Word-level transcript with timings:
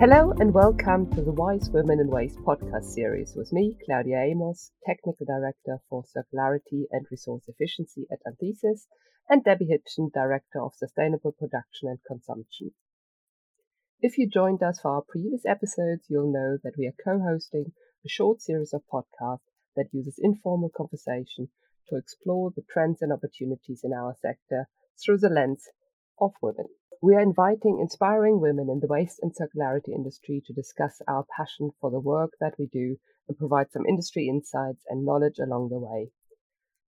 Hello 0.00 0.32
and 0.40 0.54
welcome 0.54 1.10
to 1.10 1.20
the 1.20 1.30
Wise 1.30 1.68
Women 1.68 2.00
in 2.00 2.06
Waste 2.06 2.38
podcast 2.38 2.86
series 2.86 3.34
with 3.36 3.52
me, 3.52 3.76
Claudia 3.84 4.22
Amos, 4.22 4.72
Technical 4.86 5.26
Director 5.26 5.76
for 5.90 6.04
Circularity 6.04 6.84
and 6.90 7.04
Resource 7.10 7.44
Efficiency 7.48 8.06
at 8.10 8.20
Anthesis, 8.26 8.86
and 9.28 9.44
Debbie 9.44 9.68
Hitchen, 9.68 10.10
Director 10.10 10.62
of 10.62 10.72
Sustainable 10.74 11.32
Production 11.32 11.90
and 11.90 11.98
Consumption. 12.08 12.70
If 14.00 14.16
you 14.16 14.26
joined 14.26 14.62
us 14.62 14.80
for 14.80 14.90
our 14.90 15.02
previous 15.06 15.44
episodes, 15.44 16.06
you'll 16.08 16.32
know 16.32 16.56
that 16.64 16.78
we 16.78 16.86
are 16.86 17.04
co-hosting 17.04 17.72
a 18.02 18.08
short 18.08 18.40
series 18.40 18.72
of 18.72 18.80
podcasts 18.90 19.40
that 19.76 19.92
uses 19.92 20.18
informal 20.18 20.70
conversation 20.74 21.48
to 21.90 21.96
explore 21.96 22.50
the 22.56 22.64
trends 22.72 23.02
and 23.02 23.12
opportunities 23.12 23.82
in 23.84 23.92
our 23.92 24.16
sector 24.22 24.66
through 24.98 25.18
the 25.18 25.28
lens 25.28 25.68
of 26.18 26.32
women. 26.40 26.68
We 27.02 27.14
are 27.14 27.20
inviting 27.20 27.78
inspiring 27.80 28.42
women 28.42 28.68
in 28.68 28.80
the 28.80 28.86
waste 28.86 29.20
and 29.22 29.34
circularity 29.34 29.88
industry 29.88 30.42
to 30.44 30.52
discuss 30.52 31.00
our 31.08 31.24
passion 31.34 31.70
for 31.80 31.90
the 31.90 31.98
work 31.98 32.32
that 32.40 32.56
we 32.58 32.66
do 32.66 32.98
and 33.26 33.38
provide 33.38 33.72
some 33.72 33.86
industry 33.86 34.28
insights 34.28 34.84
and 34.86 35.06
knowledge 35.06 35.38
along 35.38 35.70
the 35.70 35.78
way. 35.78 36.10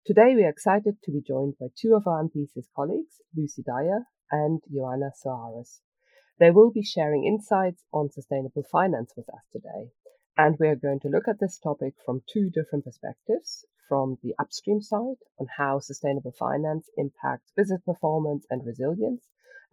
Today, 0.06 0.36
we 0.36 0.44
are 0.44 0.50
excited 0.50 0.98
to 1.04 1.12
be 1.12 1.22
joined 1.22 1.54
by 1.58 1.68
two 1.80 1.96
of 1.96 2.08
our 2.08 2.20
Anthesis 2.20 2.68
colleagues, 2.76 3.22
Lucy 3.38 3.64
Dyer 3.64 4.08
and 4.30 4.62
Joanna 4.70 5.12
Soares. 5.16 5.80
They 6.40 6.52
will 6.52 6.72
be 6.72 6.84
sharing 6.84 7.24
insights 7.24 7.86
on 7.94 8.12
sustainable 8.12 8.64
finance 8.70 9.14
with 9.16 9.30
us 9.30 9.46
today. 9.54 9.92
And 10.38 10.58
we 10.60 10.68
are 10.68 10.76
going 10.76 11.00
to 11.02 11.10
look 11.10 11.30
at 11.30 11.40
this 11.40 11.58
topic 11.58 11.94
from 12.06 12.24
two 12.28 12.50
different 12.50 12.84
perspectives 12.84 13.64
from 13.88 14.18
the 14.22 14.36
upstream 14.38 14.82
side 14.82 15.24
on 15.40 15.48
how 15.56 15.80
sustainable 15.80 16.34
finance 16.38 16.90
impacts 16.98 17.54
business 17.56 17.82
performance 17.86 18.46
and 18.50 18.66
resilience, 18.66 19.24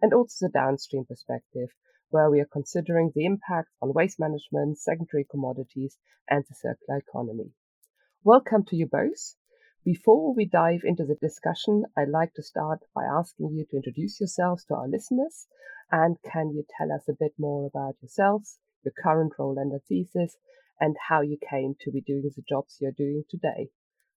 and 0.01 0.13
also 0.13 0.47
the 0.47 0.51
downstream 0.51 1.05
perspective, 1.05 1.69
where 2.09 2.29
we 2.29 2.39
are 2.39 2.49
considering 2.51 3.11
the 3.13 3.25
impact 3.25 3.69
on 3.81 3.93
waste 3.93 4.19
management, 4.19 4.77
secondary 4.77 5.25
commodities, 5.29 5.97
and 6.29 6.43
the 6.47 6.55
circular 6.55 6.99
economy. 6.99 7.51
Welcome 8.23 8.63
to 8.65 8.75
you 8.75 8.85
both. 8.85 9.35
Before 9.85 10.33
we 10.33 10.45
dive 10.45 10.81
into 10.83 11.05
the 11.05 11.15
discussion, 11.15 11.85
I'd 11.97 12.09
like 12.09 12.33
to 12.35 12.43
start 12.43 12.79
by 12.93 13.05
asking 13.05 13.51
you 13.53 13.65
to 13.69 13.77
introduce 13.77 14.19
yourselves 14.19 14.65
to 14.65 14.75
our 14.75 14.87
listeners. 14.87 15.47
And 15.91 16.17
can 16.21 16.51
you 16.51 16.65
tell 16.77 16.91
us 16.91 17.07
a 17.09 17.17
bit 17.19 17.33
more 17.37 17.65
about 17.67 17.95
yourselves, 18.01 18.59
your 18.83 18.93
current 19.01 19.33
role 19.39 19.57
and 19.57 19.71
the 19.71 19.79
thesis, 19.79 20.37
and 20.79 20.95
how 21.09 21.21
you 21.21 21.37
came 21.49 21.75
to 21.81 21.91
be 21.91 22.01
doing 22.01 22.29
the 22.35 22.43
jobs 22.47 22.77
you're 22.79 22.91
doing 22.91 23.23
today? 23.29 23.69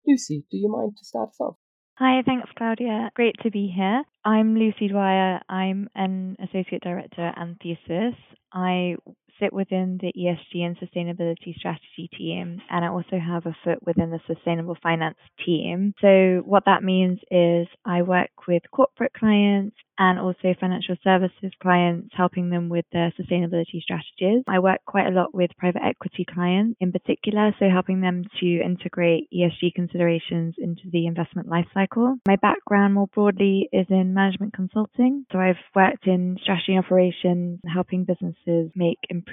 Lucy, 0.06 0.44
do 0.50 0.56
you 0.56 0.68
mind 0.68 0.96
to 0.98 1.04
start 1.04 1.30
us 1.30 1.40
off? 1.40 1.56
Hi, 1.98 2.22
thanks, 2.24 2.48
Claudia. 2.56 3.10
Great 3.14 3.36
to 3.42 3.50
be 3.50 3.68
here. 3.74 4.02
I'm 4.24 4.56
Lucy 4.56 4.88
Dwyer. 4.88 5.40
I'm 5.48 5.88
an 5.94 6.36
associate 6.40 6.82
director 6.82 7.20
at 7.26 7.38
Anthesis. 7.38 8.14
I 8.52 8.96
sit 9.42 9.52
within 9.52 9.98
the 10.00 10.12
ESG 10.16 10.62
and 10.62 10.76
sustainability 10.78 11.54
strategy 11.56 12.08
team, 12.16 12.60
and 12.70 12.84
I 12.84 12.88
also 12.88 13.18
have 13.18 13.46
a 13.46 13.56
foot 13.64 13.78
within 13.84 14.10
the 14.10 14.20
sustainable 14.26 14.76
finance 14.82 15.18
team. 15.44 15.94
So, 16.00 16.42
what 16.44 16.64
that 16.66 16.82
means 16.82 17.18
is 17.30 17.66
I 17.84 18.02
work 18.02 18.30
with 18.46 18.62
corporate 18.70 19.12
clients 19.14 19.76
and 19.98 20.18
also 20.18 20.54
financial 20.58 20.96
services 21.04 21.52
clients, 21.60 22.08
helping 22.16 22.50
them 22.50 22.68
with 22.68 22.84
their 22.92 23.12
sustainability 23.20 23.80
strategies. 23.80 24.42
I 24.48 24.58
work 24.58 24.80
quite 24.86 25.06
a 25.06 25.10
lot 25.10 25.34
with 25.34 25.50
private 25.58 25.82
equity 25.84 26.24
clients 26.28 26.76
in 26.80 26.92
particular, 26.92 27.54
so 27.58 27.68
helping 27.70 28.00
them 28.00 28.24
to 28.40 28.46
integrate 28.46 29.28
ESG 29.32 29.74
considerations 29.74 30.54
into 30.58 30.82
the 30.90 31.06
investment 31.06 31.48
lifecycle. 31.48 32.16
My 32.26 32.36
background 32.36 32.94
more 32.94 33.08
broadly 33.08 33.68
is 33.72 33.86
in 33.90 34.14
management 34.14 34.54
consulting. 34.54 35.26
So 35.30 35.38
I've 35.38 35.56
worked 35.74 36.06
in 36.06 36.36
strategy 36.42 36.74
and 36.74 36.84
operations, 36.84 37.60
helping 37.72 38.04
businesses 38.04 38.70
make 38.74 38.98
improvements 39.08 39.31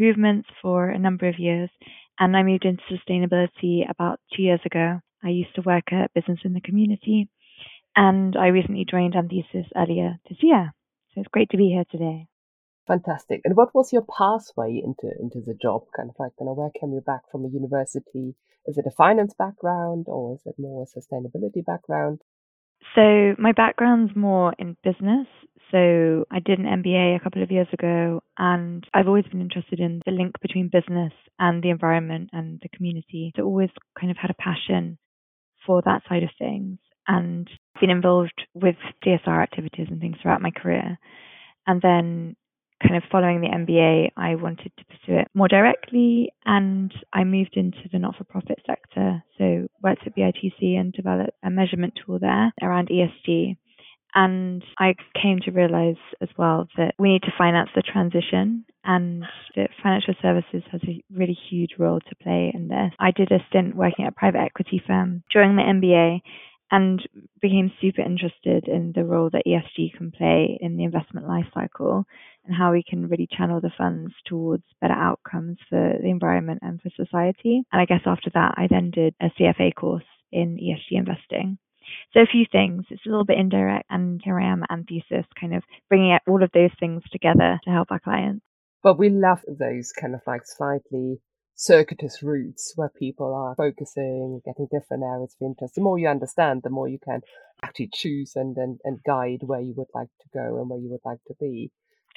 for 0.61 0.89
a 0.89 0.99
number 0.99 1.27
of 1.27 1.39
years. 1.39 1.69
And 2.19 2.35
I 2.35 2.43
moved 2.43 2.65
into 2.65 2.83
sustainability 2.91 3.89
about 3.89 4.19
two 4.35 4.43
years 4.43 4.61
ago. 4.65 4.99
I 5.23 5.29
used 5.29 5.55
to 5.55 5.61
work 5.61 5.91
at 5.91 6.13
Business 6.13 6.39
in 6.43 6.53
the 6.53 6.61
Community 6.61 7.29
and 7.95 8.35
I 8.37 8.47
recently 8.47 8.85
joined 8.89 9.15
Anthesis 9.15 9.67
earlier 9.75 10.17
this 10.29 10.37
year. 10.41 10.73
So 11.13 11.21
it's 11.21 11.29
great 11.29 11.49
to 11.51 11.57
be 11.57 11.69
here 11.69 11.85
today. 11.91 12.27
Fantastic. 12.87 13.41
And 13.43 13.55
what 13.55 13.75
was 13.75 13.91
your 13.93 14.03
pathway 14.03 14.81
into 14.83 15.11
into 15.19 15.41
the 15.45 15.53
job? 15.53 15.83
Kind 15.95 16.09
of 16.09 16.15
like, 16.17 16.31
you 16.39 16.45
know, 16.45 16.53
where 16.53 16.71
came 16.79 16.93
you 16.93 17.01
back 17.01 17.21
from 17.31 17.45
a 17.45 17.49
university? 17.49 18.35
Is 18.65 18.77
it 18.77 18.85
a 18.87 18.91
finance 18.91 19.33
background 19.37 20.05
or 20.07 20.35
is 20.35 20.41
it 20.45 20.55
more 20.57 20.83
a 20.83 20.99
sustainability 20.99 21.63
background? 21.65 22.21
So 22.95 23.35
my 23.37 23.51
background's 23.51 24.15
more 24.15 24.53
in 24.57 24.75
business. 24.83 25.27
So 25.71 26.25
I 26.31 26.39
did 26.39 26.59
an 26.59 26.65
MBA 26.65 27.15
a 27.15 27.19
couple 27.19 27.43
of 27.43 27.51
years 27.51 27.67
ago, 27.71 28.21
and 28.37 28.83
I've 28.93 29.07
always 29.07 29.25
been 29.25 29.41
interested 29.41 29.79
in 29.79 30.01
the 30.05 30.11
link 30.11 30.33
between 30.41 30.69
business 30.71 31.13
and 31.37 31.61
the 31.61 31.69
environment 31.69 32.29
and 32.33 32.59
the 32.61 32.69
community. 32.69 33.31
So 33.35 33.43
always 33.43 33.69
kind 33.99 34.09
of 34.09 34.17
had 34.17 34.31
a 34.31 34.41
passion 34.41 34.97
for 35.65 35.81
that 35.85 36.01
side 36.09 36.23
of 36.23 36.29
things 36.39 36.79
and 37.07 37.47
been 37.79 37.89
involved 37.91 38.41
with 38.53 38.75
CSR 39.05 39.43
activities 39.43 39.87
and 39.89 39.99
things 39.99 40.17
throughout 40.21 40.41
my 40.41 40.51
career. 40.51 40.97
And 41.67 41.81
then 41.81 42.35
kind 42.81 42.95
of 42.95 43.03
following 43.11 43.41
the 43.41 43.47
MBA, 43.47 44.11
I 44.15 44.35
wanted 44.35 44.71
to 44.77 44.85
pursue 44.85 45.19
it 45.19 45.27
more 45.33 45.47
directly 45.47 46.31
and 46.45 46.93
I 47.13 47.23
moved 47.23 47.55
into 47.55 47.89
the 47.91 47.99
not 47.99 48.15
for 48.15 48.23
profit 48.23 48.59
sector. 48.65 49.23
So 49.37 49.67
worked 49.83 50.05
at 50.05 50.15
BITC 50.15 50.79
and 50.79 50.93
developed 50.93 51.37
a 51.43 51.49
measurement 51.49 51.93
tool 52.05 52.19
there 52.19 52.51
around 52.61 52.89
ESG. 52.89 53.57
And 54.15 54.63
I 54.79 54.95
came 55.21 55.39
to 55.45 55.51
realize 55.51 56.01
as 56.21 56.29
well 56.37 56.67
that 56.77 56.95
we 56.97 57.09
need 57.09 57.21
to 57.23 57.33
finance 57.37 57.69
the 57.75 57.83
transition 57.83 58.65
and 58.83 59.23
that 59.55 59.69
financial 59.83 60.15
services 60.21 60.63
has 60.71 60.81
a 60.87 61.03
really 61.13 61.37
huge 61.49 61.71
role 61.77 61.99
to 61.99 62.15
play 62.15 62.51
in 62.53 62.69
this. 62.69 62.91
I 62.99 63.11
did 63.11 63.31
a 63.31 63.45
stint 63.49 63.75
working 63.75 64.05
at 64.05 64.13
a 64.13 64.15
private 64.15 64.39
equity 64.39 64.81
firm 64.85 65.23
during 65.31 65.55
the 65.55 65.61
MBA 65.61 66.21
and 66.71 67.01
became 67.41 67.71
super 67.81 68.01
interested 68.01 68.67
in 68.67 68.93
the 68.95 69.03
role 69.03 69.29
that 69.31 69.43
ESG 69.45 69.93
can 69.97 70.11
play 70.11 70.57
in 70.61 70.77
the 70.77 70.83
investment 70.83 71.27
lifecycle 71.27 72.05
and 72.49 72.57
how 72.57 72.71
we 72.71 72.83
can 72.83 73.07
really 73.07 73.27
channel 73.31 73.61
the 73.61 73.71
funds 73.77 74.11
towards 74.25 74.63
better 74.81 74.93
outcomes 74.93 75.57
for 75.69 75.93
the 76.01 76.09
environment 76.09 76.59
and 76.63 76.81
for 76.81 76.89
society. 76.95 77.61
And 77.71 77.79
I 77.79 77.85
guess 77.85 78.01
after 78.05 78.31
that, 78.33 78.55
I 78.57 78.67
then 78.69 78.89
did 78.89 79.13
a 79.21 79.29
CFA 79.39 79.75
course 79.75 80.03
in 80.31 80.57
ESG 80.57 80.97
investing. 80.97 81.59
So 82.13 82.21
a 82.21 82.25
few 82.25 82.45
things. 82.51 82.85
It's 82.89 83.05
a 83.05 83.09
little 83.09 83.25
bit 83.25 83.37
indirect, 83.37 83.85
and 83.89 84.19
here 84.23 84.39
I 84.39 84.51
am 84.51 84.63
at 84.63 84.71
Anthesis, 84.71 85.25
kind 85.39 85.55
of 85.55 85.63
bringing 85.89 86.17
all 86.27 86.43
of 86.43 86.51
those 86.53 86.71
things 86.79 87.03
together 87.11 87.59
to 87.63 87.69
help 87.69 87.91
our 87.91 87.99
clients. 87.99 88.43
But 88.81 88.97
we 88.97 89.09
love 89.09 89.41
those 89.47 89.91
kind 89.91 90.15
of 90.15 90.21
like 90.25 90.41
slightly 90.45 91.19
circuitous 91.55 92.23
routes 92.23 92.73
where 92.75 92.89
people 92.89 93.33
are 93.35 93.55
focusing, 93.55 94.41
getting 94.45 94.67
different 94.71 95.03
areas 95.03 95.35
of 95.39 95.45
interest. 95.45 95.75
The 95.75 95.81
more 95.81 95.99
you 95.99 96.07
understand, 96.07 96.61
the 96.63 96.69
more 96.69 96.87
you 96.87 96.99
can 97.03 97.21
actually 97.61 97.89
choose 97.93 98.33
and, 98.35 98.55
and, 98.57 98.79
and 98.83 99.03
guide 99.05 99.41
where 99.41 99.59
you 99.59 99.73
would 99.75 99.89
like 99.93 100.07
to 100.21 100.29
go 100.33 100.59
and 100.59 100.69
where 100.69 100.79
you 100.79 100.89
would 100.89 101.03
like 101.03 101.23
to 101.27 101.35
be. 101.39 101.71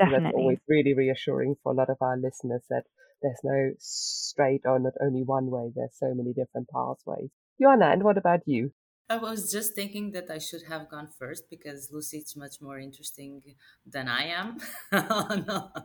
Definitely. 0.04 0.24
That's 0.24 0.34
always 0.34 0.58
really 0.68 0.94
reassuring 0.94 1.56
for 1.62 1.72
a 1.72 1.76
lot 1.76 1.90
of 1.90 1.96
our 2.00 2.16
listeners 2.16 2.62
that 2.70 2.84
there's 3.22 3.40
no 3.44 3.72
straight 3.78 4.62
or 4.64 4.78
not 4.78 4.94
only 5.00 5.22
one 5.22 5.50
way, 5.50 5.70
there's 5.74 5.94
so 5.96 6.12
many 6.14 6.32
different 6.32 6.68
pathways. 6.68 7.30
Joanna, 7.60 7.86
and 7.86 8.02
what 8.02 8.18
about 8.18 8.40
you? 8.46 8.72
I 9.08 9.16
was 9.16 9.52
just 9.52 9.74
thinking 9.74 10.12
that 10.12 10.30
I 10.30 10.38
should 10.38 10.62
have 10.68 10.88
gone 10.88 11.08
first 11.18 11.50
because 11.50 11.90
Lucy 11.92 12.18
is 12.18 12.34
much 12.34 12.60
more 12.60 12.78
interesting 12.78 13.42
than 13.86 14.08
I 14.08 14.24
am. 14.26 14.58
no. 15.46 15.70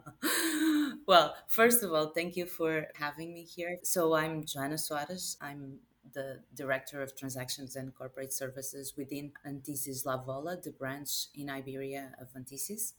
Well, 1.05 1.35
first 1.47 1.83
of 1.83 1.93
all, 1.93 2.07
thank 2.07 2.35
you 2.35 2.45
for 2.45 2.87
having 2.95 3.33
me 3.33 3.43
here. 3.43 3.77
So 3.83 4.13
I'm 4.13 4.43
Joanna 4.45 4.77
Suarez. 4.77 5.37
I'm 5.41 5.79
the 6.13 6.39
Director 6.53 7.01
of 7.01 7.15
Transactions 7.15 7.77
and 7.77 7.95
Corporate 7.95 8.33
Services 8.33 8.93
within 8.97 9.31
Anthesis 9.45 10.03
Lavola, 10.05 10.61
the 10.61 10.71
branch 10.71 11.27
in 11.33 11.49
Iberia 11.49 12.11
of 12.19 12.27
Anthesis. 12.35 12.93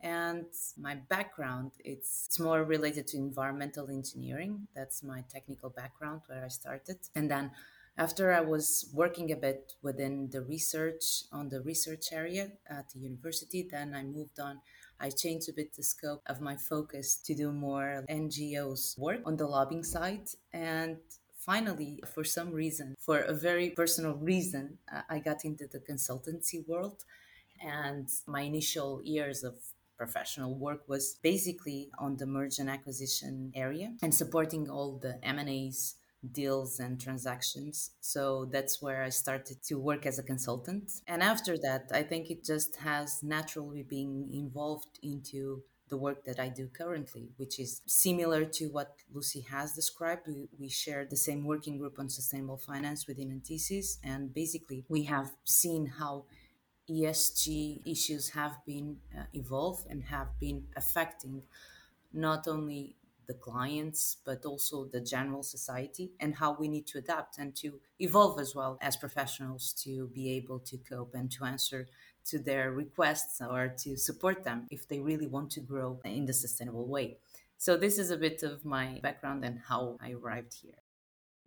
And 0.00 0.46
my 0.78 0.94
background, 0.94 1.72
it's, 1.84 2.26
it's 2.26 2.38
more 2.38 2.62
related 2.64 3.06
to 3.08 3.16
environmental 3.16 3.88
engineering. 3.90 4.68
That's 4.74 5.02
my 5.02 5.24
technical 5.32 5.70
background 5.70 6.22
where 6.26 6.44
I 6.44 6.48
started. 6.48 6.98
And 7.14 7.30
then 7.30 7.50
after 7.98 8.32
I 8.32 8.40
was 8.40 8.90
working 8.92 9.32
a 9.32 9.36
bit 9.36 9.72
within 9.82 10.28
the 10.30 10.42
research 10.42 11.24
on 11.32 11.48
the 11.48 11.62
research 11.62 12.12
area 12.12 12.52
at 12.68 12.90
the 12.90 12.98
university, 13.00 13.66
then 13.70 13.94
I 13.94 14.02
moved 14.02 14.38
on. 14.38 14.60
I 15.00 15.10
changed 15.10 15.48
a 15.48 15.52
bit 15.52 15.74
the 15.74 15.82
scope 15.82 16.22
of 16.26 16.40
my 16.40 16.56
focus 16.56 17.16
to 17.24 17.34
do 17.34 17.52
more 17.52 18.04
NGOs 18.08 18.98
work 18.98 19.20
on 19.24 19.36
the 19.36 19.46
lobbying 19.46 19.82
side. 19.82 20.28
And 20.52 20.98
finally, 21.38 22.02
for 22.14 22.24
some 22.24 22.52
reason, 22.52 22.96
for 22.98 23.20
a 23.20 23.32
very 23.32 23.70
personal 23.70 24.14
reason, 24.14 24.78
I 25.08 25.18
got 25.18 25.44
into 25.44 25.66
the 25.66 25.80
consultancy 25.80 26.66
world. 26.68 27.04
And 27.62 28.08
my 28.26 28.42
initial 28.42 29.00
years 29.02 29.42
of 29.42 29.54
professional 29.96 30.54
work 30.54 30.82
was 30.88 31.18
basically 31.22 31.90
on 31.98 32.16
the 32.16 32.26
merge 32.26 32.58
and 32.58 32.70
acquisition 32.70 33.52
area 33.54 33.94
and 34.02 34.14
supporting 34.14 34.68
all 34.68 34.98
the 34.98 35.18
M&As 35.24 35.94
deals 36.32 36.80
and 36.80 37.00
transactions. 37.00 37.90
So 38.00 38.46
that's 38.46 38.82
where 38.82 39.02
I 39.02 39.10
started 39.10 39.62
to 39.64 39.76
work 39.76 40.06
as 40.06 40.18
a 40.18 40.22
consultant. 40.22 40.90
And 41.06 41.22
after 41.22 41.56
that, 41.58 41.90
I 41.92 42.02
think 42.02 42.30
it 42.30 42.44
just 42.44 42.76
has 42.76 43.22
naturally 43.22 43.82
been 43.82 44.28
involved 44.32 44.98
into 45.02 45.62
the 45.88 45.96
work 45.96 46.24
that 46.24 46.40
I 46.40 46.48
do 46.48 46.66
currently, 46.66 47.28
which 47.36 47.60
is 47.60 47.80
similar 47.86 48.44
to 48.44 48.66
what 48.66 48.96
Lucy 49.12 49.42
has 49.42 49.72
described. 49.72 50.26
We, 50.26 50.48
we 50.58 50.68
share 50.68 51.06
the 51.08 51.16
same 51.16 51.44
working 51.44 51.78
group 51.78 51.98
on 51.98 52.08
sustainable 52.08 52.56
finance 52.56 53.06
within 53.06 53.30
Anthesis, 53.30 53.98
and 54.02 54.34
basically 54.34 54.84
we 54.88 55.04
have 55.04 55.30
seen 55.44 55.86
how 55.86 56.24
ESG 56.88 57.82
issues 57.86 58.30
have 58.30 58.64
been 58.64 58.98
uh, 59.16 59.24
evolved 59.32 59.86
and 59.90 60.04
have 60.04 60.38
been 60.38 60.64
affecting 60.76 61.42
not 62.12 62.46
only 62.46 62.94
the 63.26 63.34
clients 63.34 64.18
but 64.24 64.44
also 64.44 64.84
the 64.84 65.00
general 65.00 65.42
society 65.42 66.12
and 66.20 66.36
how 66.36 66.56
we 66.58 66.68
need 66.68 66.86
to 66.86 66.98
adapt 66.98 67.38
and 67.38 67.56
to 67.56 67.80
evolve 67.98 68.38
as 68.38 68.54
well 68.54 68.78
as 68.80 68.96
professionals 68.96 69.72
to 69.72 70.08
be 70.14 70.30
able 70.30 70.60
to 70.60 70.76
cope 70.76 71.14
and 71.14 71.30
to 71.32 71.44
answer 71.44 71.88
to 72.24 72.38
their 72.38 72.70
requests 72.70 73.40
or 73.40 73.68
to 73.68 73.96
support 73.96 74.44
them 74.44 74.66
if 74.70 74.86
they 74.88 75.00
really 75.00 75.26
want 75.26 75.50
to 75.50 75.60
grow 75.60 76.00
in 76.04 76.26
the 76.26 76.32
sustainable 76.32 76.86
way. 76.86 77.18
So, 77.58 77.76
this 77.76 77.98
is 77.98 78.10
a 78.10 78.16
bit 78.16 78.42
of 78.42 78.64
my 78.64 79.00
background 79.02 79.44
and 79.44 79.60
how 79.68 79.96
I 80.00 80.12
arrived 80.12 80.54
here. 80.62 80.85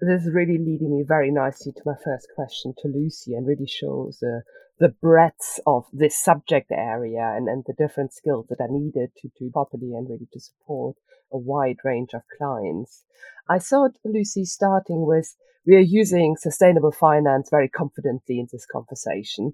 This 0.01 0.23
is 0.23 0.33
really 0.33 0.57
leading 0.57 0.95
me 0.95 1.03
very 1.05 1.29
nicely 1.29 1.73
to 1.73 1.81
my 1.85 1.95
first 2.01 2.29
question 2.33 2.73
to 2.77 2.87
Lucy 2.87 3.33
and 3.33 3.45
really 3.45 3.67
shows 3.67 4.23
uh, 4.23 4.39
the 4.79 4.87
breadth 4.87 5.59
of 5.67 5.87
this 5.91 6.17
subject 6.17 6.71
area 6.71 7.33
and, 7.35 7.49
and 7.49 7.65
the 7.67 7.73
different 7.73 8.13
skills 8.13 8.45
that 8.49 8.61
are 8.61 8.71
needed 8.71 9.11
to 9.17 9.29
do 9.37 9.51
properly 9.51 9.93
and 9.93 10.09
really 10.09 10.29
to 10.31 10.39
support 10.39 10.95
a 11.33 11.37
wide 11.37 11.79
range 11.83 12.11
of 12.13 12.21
clients. 12.37 13.03
I 13.49 13.59
thought, 13.59 13.97
Lucy, 14.05 14.45
starting 14.45 15.05
with 15.05 15.35
we 15.67 15.75
are 15.75 15.79
using 15.79 16.37
sustainable 16.37 16.93
finance 16.93 17.49
very 17.49 17.67
confidently 17.67 18.39
in 18.39 18.47
this 18.49 18.65
conversation, 18.65 19.53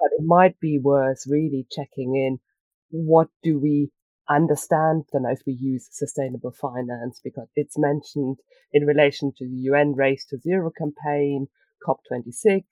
but 0.00 0.10
it 0.18 0.24
might 0.24 0.58
be 0.58 0.76
worth 0.76 1.22
really 1.28 1.68
checking 1.70 2.16
in 2.16 2.40
what 2.90 3.28
do 3.44 3.60
we 3.60 3.92
understand 4.28 5.04
then 5.12 5.24
if 5.30 5.40
we 5.46 5.52
use 5.52 5.88
sustainable 5.90 6.52
finance 6.52 7.20
because 7.22 7.48
it's 7.54 7.78
mentioned 7.78 8.38
in 8.72 8.86
relation 8.86 9.32
to 9.36 9.44
the 9.46 9.62
UN 9.70 9.94
Race 9.94 10.24
to 10.30 10.38
Zero 10.38 10.70
campaign, 10.76 11.48
COP26, 11.86 12.64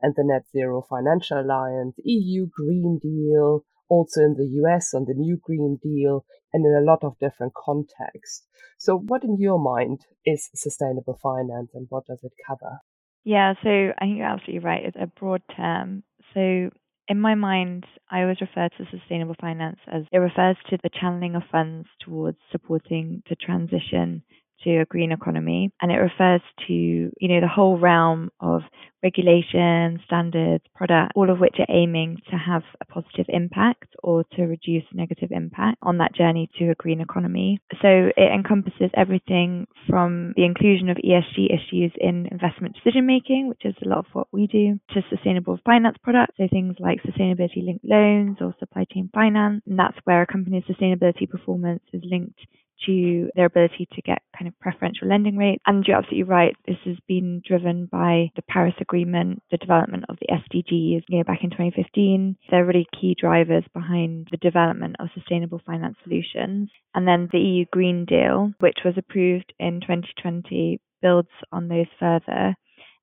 and 0.00 0.14
the 0.16 0.24
Net 0.24 0.44
Zero 0.52 0.84
Financial 0.88 1.40
Alliance, 1.40 1.96
EU 2.04 2.46
Green 2.46 2.98
Deal, 3.02 3.64
also 3.88 4.20
in 4.20 4.34
the 4.34 4.48
US 4.62 4.94
on 4.94 5.04
the 5.06 5.14
new 5.14 5.38
Green 5.42 5.78
Deal, 5.82 6.24
and 6.52 6.64
in 6.64 6.74
a 6.74 6.84
lot 6.84 7.04
of 7.04 7.18
different 7.18 7.52
contexts. 7.54 8.46
So, 8.78 8.98
what 8.98 9.24
in 9.24 9.36
your 9.38 9.58
mind 9.58 10.00
is 10.24 10.48
sustainable 10.54 11.18
finance 11.22 11.70
and 11.74 11.86
what 11.88 12.06
does 12.06 12.20
it 12.22 12.32
cover? 12.46 12.80
Yeah, 13.24 13.54
so 13.62 13.68
I 13.98 14.04
think 14.04 14.18
you're 14.18 14.26
absolutely 14.26 14.60
right. 14.60 14.84
It's 14.84 14.96
a 15.00 15.06
broad 15.06 15.42
term. 15.54 16.02
So, 16.34 16.70
in 17.08 17.20
my 17.20 17.34
mind, 17.34 17.84
I 18.10 18.22
always 18.22 18.40
refer 18.40 18.68
to 18.68 18.86
sustainable 18.90 19.36
finance 19.40 19.78
as 19.86 20.04
it 20.12 20.18
refers 20.18 20.56
to 20.70 20.78
the 20.82 20.90
channeling 21.00 21.34
of 21.36 21.42
funds 21.50 21.88
towards 22.00 22.38
supporting 22.52 23.22
the 23.28 23.36
transition 23.36 24.22
to 24.66 24.80
a 24.80 24.84
green 24.84 25.12
economy. 25.12 25.72
And 25.80 25.90
it 25.90 25.96
refers 25.96 26.42
to, 26.66 26.72
you 26.72 27.28
know, 27.28 27.40
the 27.40 27.48
whole 27.48 27.78
realm 27.78 28.30
of 28.40 28.62
regulation, 29.02 30.00
standards, 30.04 30.64
product, 30.74 31.12
all 31.14 31.30
of 31.30 31.38
which 31.38 31.56
are 31.60 31.74
aiming 31.74 32.16
to 32.28 32.36
have 32.36 32.62
a 32.80 32.84
positive 32.84 33.26
impact 33.28 33.94
or 34.02 34.24
to 34.32 34.42
reduce 34.42 34.82
negative 34.92 35.30
impact 35.30 35.78
on 35.82 35.98
that 35.98 36.14
journey 36.14 36.50
to 36.58 36.70
a 36.70 36.74
green 36.74 37.00
economy. 37.00 37.60
So 37.82 38.10
it 38.16 38.32
encompasses 38.34 38.90
everything 38.94 39.66
from 39.88 40.32
the 40.36 40.44
inclusion 40.44 40.88
of 40.88 40.96
ESG 40.96 41.46
issues 41.46 41.92
in 42.00 42.26
investment 42.32 42.74
decision 42.74 43.06
making, 43.06 43.48
which 43.48 43.64
is 43.64 43.74
a 43.84 43.88
lot 43.88 43.98
of 43.98 44.06
what 44.12 44.26
we 44.32 44.48
do, 44.48 44.80
to 44.90 45.02
sustainable 45.08 45.58
finance 45.64 45.96
products, 46.02 46.34
so 46.36 46.48
things 46.50 46.74
like 46.80 46.98
sustainability 47.02 47.64
linked 47.64 47.84
loans 47.84 48.38
or 48.40 48.54
supply 48.58 48.84
chain 48.92 49.08
finance. 49.14 49.62
And 49.66 49.78
that's 49.78 49.98
where 50.04 50.22
a 50.22 50.26
company's 50.26 50.64
sustainability 50.64 51.28
performance 51.30 51.82
is 51.92 52.02
linked 52.04 52.40
to 52.86 53.30
their 53.34 53.46
ability 53.46 53.88
to 53.92 54.02
get 54.02 54.22
kind 54.36 54.48
of 54.48 54.58
preferential 54.60 55.08
lending 55.08 55.36
rates. 55.36 55.62
And 55.66 55.84
you're 55.86 55.96
absolutely 55.96 56.24
right. 56.24 56.54
This 56.66 56.76
has 56.84 56.96
been 57.08 57.42
driven 57.46 57.86
by 57.90 58.30
the 58.36 58.42
Paris 58.48 58.74
Agreement, 58.80 59.42
the 59.50 59.56
development 59.56 60.04
of 60.08 60.18
the 60.20 60.28
SDGs 60.28 61.02
you 61.08 61.18
know, 61.18 61.24
back 61.24 61.40
in 61.42 61.50
2015. 61.50 62.36
They're 62.50 62.64
really 62.64 62.86
key 63.00 63.16
drivers 63.18 63.64
behind 63.72 64.28
the 64.30 64.36
development 64.36 64.96
of 64.98 65.08
sustainable 65.14 65.60
finance 65.64 65.96
solutions. 66.02 66.70
And 66.94 67.06
then 67.06 67.28
the 67.32 67.38
EU 67.38 67.64
Green 67.72 68.04
Deal, 68.04 68.52
which 68.60 68.78
was 68.84 68.94
approved 68.96 69.52
in 69.58 69.80
2020, 69.80 70.80
builds 71.02 71.28
on 71.52 71.68
those 71.68 71.86
further. 71.98 72.54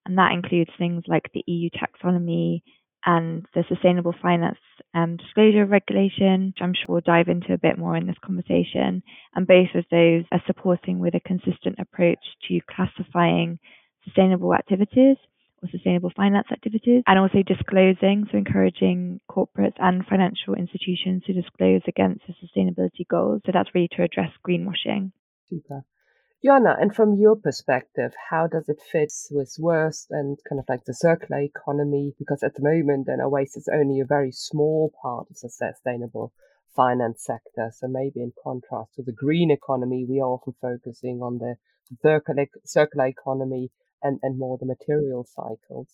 And 0.06 0.18
that 0.18 0.34
includes 0.34 0.72
things 0.78 1.04
like 1.08 1.30
the 1.34 1.44
EU 1.48 1.70
taxonomy, 1.70 2.62
and 3.06 3.46
the 3.54 3.64
Sustainable 3.68 4.14
Finance 4.22 4.58
Disclosure 5.18 5.66
Regulation, 5.66 6.48
which 6.48 6.62
I'm 6.62 6.74
sure 6.74 6.86
we'll 6.96 7.02
dive 7.02 7.28
into 7.28 7.54
a 7.54 7.58
bit 7.58 7.78
more 7.78 7.98
in 7.98 8.08
this 8.08 8.16
conversation. 8.24 9.04
And 9.36 9.48
both 9.48 9.70
of 9.76 9.86
those 9.92 10.24
are 10.32 10.42
supporting 10.46 11.00
with 11.00 11.16
a 11.16 11.20
consistent 11.20 11.78
approach 11.80 12.20
to 12.48 12.60
classifying 12.70 13.60
sustainable 14.04 14.54
activities 14.54 15.18
or 15.62 15.70
sustainable 15.72 16.12
finance 16.16 16.48
activities 16.52 17.04
and 17.08 17.20
also 17.20 17.42
disclosing, 17.42 18.26
so 18.32 18.38
encouraging 18.38 19.20
corporates 19.30 19.80
and 19.80 20.06
financial 20.06 20.56
institutions 20.56 21.24
to 21.26 21.34
disclose 21.34 21.82
against 21.88 22.22
the 22.28 22.34
sustainability 22.34 23.08
goals. 23.10 23.42
So 23.46 23.52
that's 23.54 23.74
really 23.74 23.90
to 23.96 24.04
address 24.04 24.32
greenwashing. 24.48 25.12
Super. 25.50 25.86
Joanna, 26.44 26.76
and 26.78 26.94
from 26.94 27.16
your 27.16 27.38
perspective, 27.38 28.14
how 28.30 28.48
does 28.48 28.68
it 28.68 28.82
fit 28.92 29.14
with 29.32 29.56
waste 29.58 30.08
and 30.12 30.38
kind 30.50 30.60
of 30.60 30.66
like 30.68 30.84
the 30.84 30.94
circular 30.94 31.42
economy? 31.42 32.14
Because 32.20 32.44
at 32.44 32.56
the 32.56 32.62
moment, 32.62 33.08
and 33.08 33.32
waste 33.32 33.56
is 33.56 33.70
only 33.72 34.02
a 34.02 34.06
very 34.06 34.34
small 34.34 34.94
part 35.02 35.28
of 35.30 35.40
the 35.40 35.50
sustainable 35.50 36.34
finance 36.76 37.24
sector. 37.24 37.72
So 37.74 37.88
maybe 37.88 38.22
in 38.22 38.34
contrast 38.44 38.96
to 38.96 39.04
the 39.04 39.14
green 39.14 39.52
economy, 39.52 40.06
we 40.08 40.20
are 40.20 40.28
often 40.28 40.54
focusing 40.62 41.22
on 41.22 41.38
the 41.38 41.56
circular, 42.02 42.48
circular 42.66 43.06
economy 43.06 43.72
and, 44.02 44.20
and 44.22 44.38
more 44.38 44.58
the 44.58 44.66
material 44.66 45.24
cycles. 45.24 45.88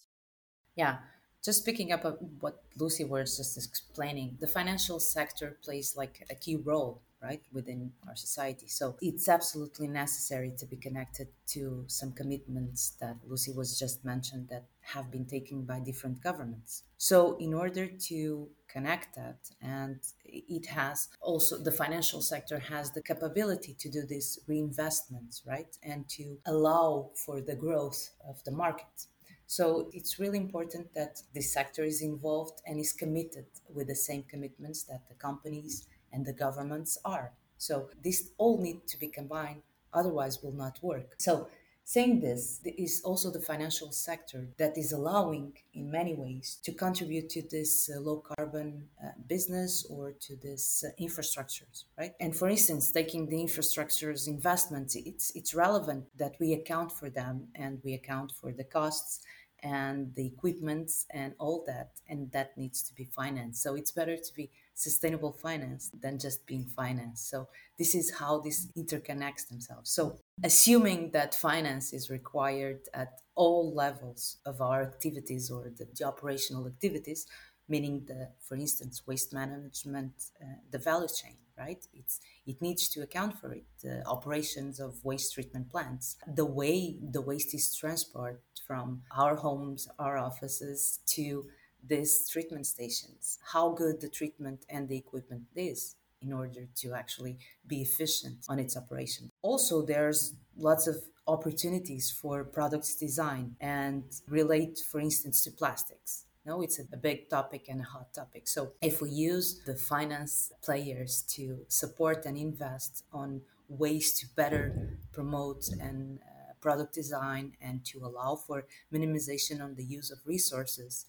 Yeah. 0.75 0.97
Just 1.43 1.63
picking 1.63 1.91
up 1.91 2.05
what 2.39 2.63
Lucy 2.75 3.03
was 3.03 3.37
just 3.37 3.55
explaining, 3.55 4.37
the 4.41 4.47
financial 4.47 4.99
sector 4.99 5.57
plays 5.63 5.95
like 5.95 6.25
a 6.29 6.35
key 6.35 6.55
role 6.55 7.03
right 7.21 7.41
within 7.51 7.91
our 8.07 8.15
society. 8.15 8.67
So 8.67 8.95
it's 9.01 9.27
absolutely 9.27 9.87
necessary 9.87 10.53
to 10.57 10.65
be 10.65 10.77
connected 10.77 11.27
to 11.47 11.83
some 11.87 12.11
commitments 12.13 12.93
that 13.01 13.17
lucy 13.27 13.51
was 13.51 13.77
just 13.77 14.05
mentioned 14.05 14.47
that 14.49 14.65
have 14.81 15.11
been 15.11 15.25
taken 15.25 15.63
by 15.63 15.79
different 15.79 16.21
governments. 16.21 16.83
So 16.97 17.37
in 17.39 17.53
order 17.53 17.87
to 17.87 18.49
connect 18.67 19.15
that 19.15 19.39
and 19.61 19.99
it 20.25 20.67
has 20.67 21.09
also 21.21 21.57
the 21.57 21.71
financial 21.71 22.21
sector 22.21 22.59
has 22.59 22.91
the 22.91 23.01
capability 23.01 23.75
to 23.79 23.89
do 23.89 24.03
these 24.05 24.39
reinvestments 24.47 25.45
right 25.45 25.75
and 25.83 26.07
to 26.07 26.37
allow 26.45 27.09
for 27.15 27.41
the 27.41 27.55
growth 27.55 28.11
of 28.27 28.43
the 28.43 28.51
market. 28.51 29.07
So 29.47 29.89
it's 29.93 30.19
really 30.19 30.37
important 30.37 30.93
that 30.93 31.23
the 31.33 31.41
sector 31.41 31.83
is 31.83 32.03
involved 32.03 32.61
and 32.67 32.79
is 32.79 32.93
committed 32.93 33.47
with 33.73 33.87
the 33.87 33.95
same 33.95 34.23
commitments 34.29 34.83
that 34.83 35.09
the 35.09 35.15
companies 35.15 35.87
and 36.11 36.25
the 36.25 36.33
governments 36.33 36.97
are. 37.03 37.31
So 37.57 37.89
this 38.03 38.31
all 38.37 38.57
need 38.61 38.87
to 38.87 38.97
be 38.97 39.07
combined, 39.07 39.63
otherwise 39.93 40.41
will 40.41 40.53
not 40.53 40.81
work. 40.81 41.15
So 41.17 41.47
saying 41.89 42.19
this 42.19 42.61
is 42.77 43.01
also 43.03 43.31
the 43.31 43.39
financial 43.39 43.91
sector 43.91 44.47
that 44.57 44.77
is 44.77 44.91
allowing 44.91 45.51
in 45.73 45.89
many 45.89 46.13
ways 46.13 46.59
to 46.63 46.71
contribute 46.71 47.27
to 47.27 47.41
this 47.49 47.89
uh, 47.89 47.99
low 47.99 48.17
carbon 48.17 48.87
uh, 49.03 49.07
business 49.27 49.87
or 49.89 50.11
to 50.11 50.35
this 50.35 50.83
uh, 50.85 50.91
infrastructures 51.01 51.85
right 51.97 52.13
and 52.19 52.35
for 52.35 52.47
instance 52.47 52.91
taking 52.91 53.27
the 53.27 53.37
infrastructures 53.37 54.27
investments 54.27 54.95
it's 54.95 55.31
it's 55.33 55.55
relevant 55.55 56.05
that 56.15 56.35
we 56.39 56.53
account 56.53 56.91
for 56.91 57.09
them 57.09 57.47
and 57.55 57.79
we 57.83 57.95
account 57.95 58.31
for 58.39 58.51
the 58.51 58.63
costs 58.63 59.21
and 59.63 60.13
the 60.13 60.27
equipments 60.27 61.07
and 61.09 61.33
all 61.39 61.63
that 61.65 61.89
and 62.07 62.31
that 62.31 62.55
needs 62.55 62.83
to 62.83 62.93
be 62.93 63.03
financed 63.03 63.63
so 63.63 63.73
it's 63.73 63.91
better 63.91 64.15
to 64.15 64.31
be 64.35 64.51
sustainable 64.79 65.33
finance 65.33 65.91
than 66.01 66.17
just 66.17 66.45
being 66.45 66.65
finance 66.65 67.21
so 67.21 67.47
this 67.79 67.95
is 67.95 68.11
how 68.19 68.39
this 68.39 68.67
interconnects 68.77 69.47
themselves. 69.47 69.89
So 69.89 70.19
assuming 70.43 71.11
that 71.11 71.33
finance 71.33 71.93
is 71.93 72.09
required 72.09 72.81
at 72.93 73.21
all 73.35 73.73
levels 73.73 74.37
of 74.45 74.61
our 74.61 74.81
activities 74.81 75.49
or 75.49 75.71
the, 75.77 75.87
the 75.97 76.05
operational 76.05 76.67
activities 76.67 77.25
meaning 77.69 78.03
the 78.07 78.29
for 78.47 78.55
instance 78.55 79.03
waste 79.07 79.31
management 79.31 80.13
uh, 80.41 80.45
the 80.71 80.79
value 80.79 81.07
chain 81.07 81.37
right? 81.57 81.85
It's 81.93 82.19
it 82.47 82.61
needs 82.61 82.87
to 82.89 83.01
account 83.01 83.37
for 83.39 83.51
it 83.53 83.65
the 83.83 84.01
operations 84.07 84.79
of 84.79 85.03
waste 85.03 85.33
treatment 85.33 85.69
plants. 85.69 86.15
The 86.41 86.45
way 86.45 86.97
the 87.01 87.21
waste 87.21 87.53
is 87.53 87.75
transported 87.75 88.39
from 88.65 89.01
our 89.15 89.35
homes 89.35 89.87
our 89.99 90.17
offices 90.17 90.99
to 91.15 91.43
these 91.87 92.27
treatment 92.29 92.65
stations 92.65 93.39
how 93.53 93.69
good 93.69 94.01
the 94.01 94.09
treatment 94.09 94.65
and 94.69 94.87
the 94.87 94.97
equipment 94.97 95.43
is 95.55 95.95
in 96.21 96.33
order 96.33 96.67
to 96.75 96.93
actually 96.93 97.37
be 97.65 97.81
efficient 97.81 98.45
on 98.49 98.59
its 98.59 98.75
operation 98.75 99.31
also 99.41 99.81
there's 99.81 100.35
lots 100.57 100.87
of 100.87 100.97
opportunities 101.27 102.11
for 102.11 102.43
products 102.43 102.95
design 102.95 103.55
and 103.61 104.03
relate 104.27 104.79
for 104.79 104.99
instance 104.99 105.43
to 105.43 105.51
plastics 105.51 106.25
No, 106.45 106.61
it's 106.61 106.79
a 106.79 106.97
big 106.97 107.29
topic 107.29 107.67
and 107.69 107.81
a 107.81 107.83
hot 107.83 108.13
topic. 108.13 108.47
So 108.47 108.71
if 108.81 109.01
we 109.01 109.09
use 109.11 109.61
the 109.65 109.75
finance 109.75 110.51
players 110.63 111.23
to 111.35 111.65
support 111.67 112.25
and 112.25 112.37
invest 112.37 113.03
on 113.11 113.41
ways 113.67 114.13
to 114.19 114.25
better 114.35 114.97
promote 115.11 115.67
and 115.79 116.19
uh, 116.19 116.53
product 116.59 116.93
design 116.95 117.53
and 117.61 117.85
to 117.85 117.99
allow 118.03 118.35
for 118.35 118.65
minimization 118.91 119.61
on 119.61 119.75
the 119.75 119.83
use 119.83 120.09
of 120.11 120.19
resources, 120.25 121.05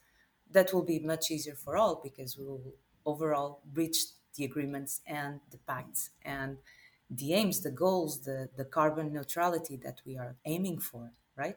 that 0.51 0.73
will 0.73 0.83
be 0.85 0.99
much 0.99 1.31
easier 1.31 1.55
for 1.55 1.77
all 1.77 2.01
because 2.03 2.37
we 2.39 2.45
will 2.45 2.75
overall 3.07 3.63
reach 3.73 3.99
the 4.35 4.45
agreements 4.45 5.01
and 5.07 5.41
the 5.51 5.59
pacts 5.59 6.11
and 6.23 6.59
the 7.09 7.35
aims, 7.35 7.63
the 7.63 7.71
goals, 7.71 8.23
the, 8.23 8.49
the 8.57 8.65
carbon 8.65 9.13
neutrality 9.13 9.77
that 9.77 10.01
we 10.07 10.17
are 10.17 10.37
aiming 10.45 10.79
for, 10.79 11.13
right? 11.37 11.57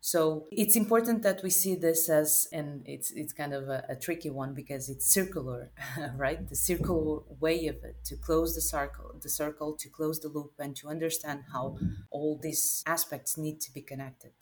So 0.00 0.48
it's 0.50 0.74
important 0.74 1.22
that 1.22 1.42
we 1.44 1.50
see 1.50 1.76
this 1.76 2.08
as, 2.08 2.48
and 2.52 2.82
it's 2.88 3.12
it's 3.12 3.32
kind 3.32 3.54
of 3.54 3.68
a, 3.68 3.84
a 3.88 3.94
tricky 3.94 4.30
one 4.30 4.52
because 4.52 4.88
it's 4.88 5.06
circular, 5.06 5.70
right? 6.16 6.48
The 6.48 6.56
circular 6.56 7.20
way 7.38 7.68
of 7.68 7.84
it 7.84 8.04
to 8.06 8.16
close 8.16 8.56
the 8.56 8.60
circle, 8.60 9.14
the 9.20 9.28
circle, 9.28 9.76
to 9.76 9.88
close 9.88 10.18
the 10.18 10.28
loop, 10.28 10.54
and 10.58 10.74
to 10.76 10.88
understand 10.88 11.44
how 11.52 11.78
all 12.10 12.36
these 12.36 12.82
aspects 12.84 13.36
need 13.38 13.60
to 13.60 13.72
be 13.72 13.80
connected, 13.80 14.32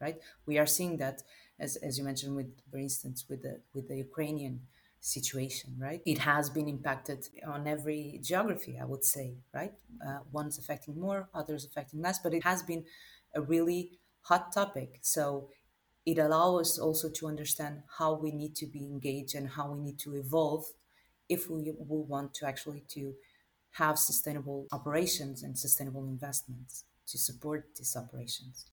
right? 0.00 0.16
We 0.46 0.58
are 0.58 0.66
seeing 0.66 0.96
that, 0.98 1.22
as 1.58 1.76
as 1.76 1.98
you 1.98 2.04
mentioned, 2.04 2.36
with 2.36 2.52
for 2.70 2.78
instance, 2.78 3.24
with 3.28 3.42
the 3.42 3.60
with 3.74 3.88
the 3.88 3.96
Ukrainian 3.96 4.60
situation, 5.00 5.76
right? 5.78 6.00
It 6.06 6.18
has 6.18 6.48
been 6.48 6.68
impacted 6.68 7.28
on 7.46 7.66
every 7.66 8.20
geography, 8.22 8.78
I 8.80 8.86
would 8.86 9.04
say, 9.04 9.34
right? 9.52 9.74
Uh, 10.06 10.20
one's 10.32 10.58
affecting 10.58 10.98
more, 10.98 11.28
others 11.34 11.64
affecting 11.66 12.00
less, 12.00 12.18
but 12.18 12.32
it 12.32 12.42
has 12.44 12.62
been 12.62 12.84
a 13.34 13.42
really 13.42 13.98
hot 14.22 14.52
topic. 14.52 15.00
So 15.02 15.50
it 16.06 16.18
allows 16.18 16.60
us 16.62 16.78
also 16.78 17.10
to 17.10 17.26
understand 17.26 17.82
how 17.98 18.14
we 18.14 18.30
need 18.30 18.54
to 18.56 18.66
be 18.66 18.84
engaged 18.84 19.34
and 19.34 19.48
how 19.48 19.72
we 19.72 19.80
need 19.80 19.98
to 20.00 20.14
evolve 20.16 20.64
if 21.28 21.48
we 21.50 21.72
will 21.78 22.04
want 22.04 22.34
to 22.34 22.46
actually 22.46 22.84
to 22.88 23.14
have 23.72 23.98
sustainable 23.98 24.66
operations 24.72 25.42
and 25.42 25.58
sustainable 25.58 26.04
investments 26.04 26.84
to 27.08 27.18
support 27.18 27.68
these 27.76 27.96
operations. 27.96 28.66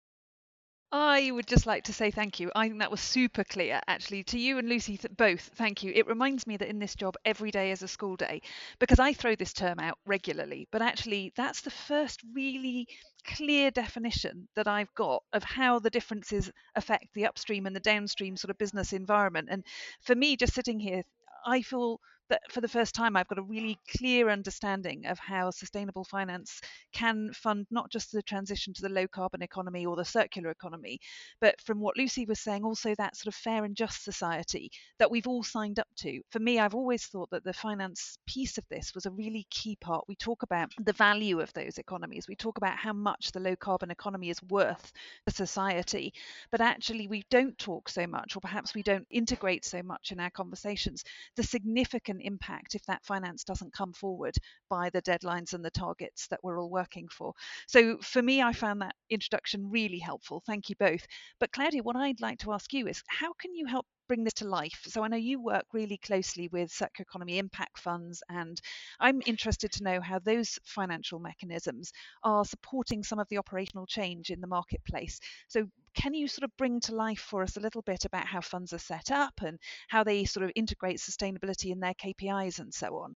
I 0.94 1.32
would 1.32 1.48
just 1.48 1.66
like 1.66 1.84
to 1.86 1.94
say 1.94 2.12
thank 2.12 2.40
you. 2.40 2.50
I 2.56 2.68
think 2.68 2.80
that 2.80 2.92
was 2.92 3.02
super 3.02 3.44
clear, 3.44 3.82
actually, 3.88 4.24
to 4.26 4.40
you 4.40 4.58
and 4.58 4.70
Lucy 4.70 4.96
th- 4.98 5.16
both. 5.18 5.50
Thank 5.56 5.84
you. 5.84 5.92
It 5.94 6.08
reminds 6.08 6.48
me 6.48 6.56
that 6.58 6.70
in 6.70 6.80
this 6.80 6.96
job, 6.96 7.16
every 7.26 7.52
day 7.52 7.72
is 7.72 7.82
a 7.82 7.88
school 7.90 8.16
day 8.16 8.42
because 8.80 8.98
I 9.00 9.12
throw 9.14 9.36
this 9.36 9.52
term 9.54 9.80
out 9.80 9.98
regularly, 10.06 10.68
but 10.72 10.82
actually, 10.82 11.34
that's 11.36 11.60
the 11.62 11.72
first 11.72 12.22
really 12.34 12.88
clear 13.26 13.70
definition 13.72 14.48
that 14.56 14.68
I've 14.70 14.94
got 14.96 15.24
of 15.34 15.44
how 15.44 15.80
the 15.80 15.90
differences 15.90 16.50
affect 16.76 17.14
the 17.14 17.26
upstream 17.26 17.66
and 17.66 17.76
the 17.76 17.80
downstream 17.82 18.38
sort 18.38 18.50
of 18.52 18.58
business 18.58 18.94
environment. 18.94 19.50
And 19.52 19.66
for 20.02 20.16
me, 20.16 20.38
just 20.38 20.54
sitting 20.54 20.80
here, 20.80 21.04
I 21.46 21.62
feel 21.64 22.00
that 22.32 22.42
for 22.50 22.62
the 22.62 22.68
first 22.68 22.96
time 22.96 23.16
I've 23.16 23.28
got 23.28 23.38
a 23.38 23.44
really 23.44 23.78
clear 23.98 24.30
understanding 24.30 25.06
of 25.06 25.20
how 25.20 25.52
sustainable 25.52 26.06
finance 26.06 26.62
can 26.94 27.32
fund 27.34 27.68
not 27.70 27.92
just 27.92 28.12
the 28.12 28.24
transition 28.24 28.74
to 28.74 28.82
the 28.82 28.90
low 28.90 29.08
carbon 29.08 29.42
economy 29.42 29.86
or 29.86 29.96
the 29.96 30.06
circular 30.06 30.50
economy, 30.50 31.00
but 31.42 31.60
from 31.62 31.80
what 31.80 31.98
Lucy 31.98 32.26
was 32.26 32.40
saying, 32.40 32.64
also 32.64 32.96
that 32.96 33.18
sort 33.18 33.28
of 33.28 33.36
fair 33.36 33.66
and 33.66 33.76
just 33.76 34.04
society 34.04 34.72
that 34.98 35.12
we've 35.12 35.28
all 35.28 35.44
signed 35.44 35.78
up 35.78 35.90
to. 35.98 36.22
For 36.32 36.40
me, 36.40 36.58
I've 36.58 36.74
always 36.74 37.06
thought 37.06 37.30
that 37.32 37.44
the 37.44 37.54
finance 37.54 38.18
piece 38.26 38.58
of 38.58 38.64
this 38.70 38.96
was 38.96 39.06
a 39.06 39.12
really 39.12 39.46
key 39.50 39.78
part. 39.82 40.06
We 40.08 40.16
talk 40.16 40.44
about 40.44 40.72
the 40.82 40.94
value 40.94 41.42
of 41.42 41.52
those 41.54 41.78
economies, 41.78 42.28
we 42.30 42.36
talk 42.36 42.58
about 42.58 42.78
how 42.78 42.94
much 42.94 43.32
the 43.34 43.42
low 43.42 43.58
carbon 43.58 43.92
economy 43.92 44.30
is 44.30 44.42
worth 44.50 44.94
to 45.28 45.36
society, 45.36 46.14
but 46.50 46.62
actually 46.62 47.08
we 47.08 47.26
don't 47.30 47.58
talk 47.58 47.90
so 47.90 48.08
much, 48.08 48.38
or 48.38 48.40
perhaps 48.40 48.74
we 48.74 48.84
don't 48.84 49.06
integrate 49.12 49.66
so 49.66 49.84
much 49.84 50.14
in 50.14 50.20
our 50.22 50.30
conversations, 50.30 51.04
the 51.36 51.44
significant 51.44 52.21
impact 52.22 52.76
if 52.76 52.84
that 52.86 53.06
finance 53.06 53.44
doesn't 53.44 53.74
come 53.74 53.94
forward 53.94 54.36
by 54.70 54.90
the 54.90 55.02
deadlines 55.02 55.54
and 55.54 55.64
the 55.64 55.72
targets 55.72 56.28
that 56.28 56.40
we're 56.44 56.60
all 56.60 56.70
working 56.70 57.08
for. 57.10 57.34
So 57.68 57.98
for 58.00 58.22
me, 58.22 58.42
I 58.42 58.54
found 58.54 58.82
that 58.82 58.96
introduction 59.10 59.70
really 59.70 60.00
helpful. 60.00 60.42
Thank 60.46 60.70
you 60.70 60.76
both. 60.80 61.06
But 61.40 61.52
Claudia, 61.52 61.84
what 61.84 61.96
I'd 61.96 62.22
like 62.22 62.40
to 62.40 62.54
ask 62.54 62.72
you 62.74 62.88
is 62.88 63.04
how 63.08 63.34
can 63.34 63.54
you 63.56 63.66
help 63.66 63.86
bring 64.08 64.24
this 64.24 64.34
to 64.36 64.46
life? 64.48 64.82
So 64.88 65.04
I 65.04 65.08
know 65.08 65.18
you 65.18 65.40
work 65.42 65.66
really 65.74 65.98
closely 65.98 66.48
with 66.50 66.72
circular 66.72 67.04
economy 67.10 67.38
impact 67.38 67.80
funds, 67.80 68.22
and 68.30 68.60
I'm 69.00 69.22
interested 69.26 69.72
to 69.74 69.84
know 69.84 70.02
how 70.02 70.20
those 70.20 70.60
financial 70.66 71.20
mechanisms 71.20 71.92
are 72.24 72.46
supporting 72.46 73.04
some 73.04 73.20
of 73.20 73.28
the 73.30 73.38
operational 73.38 73.86
change 73.86 74.30
in 74.30 74.42
the 74.42 74.48
marketplace. 74.48 75.20
So 75.48 75.68
can 75.96 76.14
you 76.14 76.28
sort 76.28 76.44
of 76.44 76.56
bring 76.58 76.80
to 76.82 76.96
life 76.96 77.20
for 77.20 77.44
us 77.44 77.58
a 77.58 77.62
little 77.62 77.82
bit 77.82 78.06
about 78.06 78.26
how 78.28 78.42
funds 78.42 78.74
are 78.74 78.80
set 78.80 79.12
up 79.12 79.42
and 79.42 79.60
how 79.90 80.04
they 80.04 80.26
sort 80.26 80.46
of 80.46 80.52
integrate 80.56 80.98
sustainability 81.00 81.72
in 81.72 81.80
their 81.80 81.94
KPIs 81.94 82.60
and 82.60 82.74
so 82.74 82.98
on? 82.98 83.16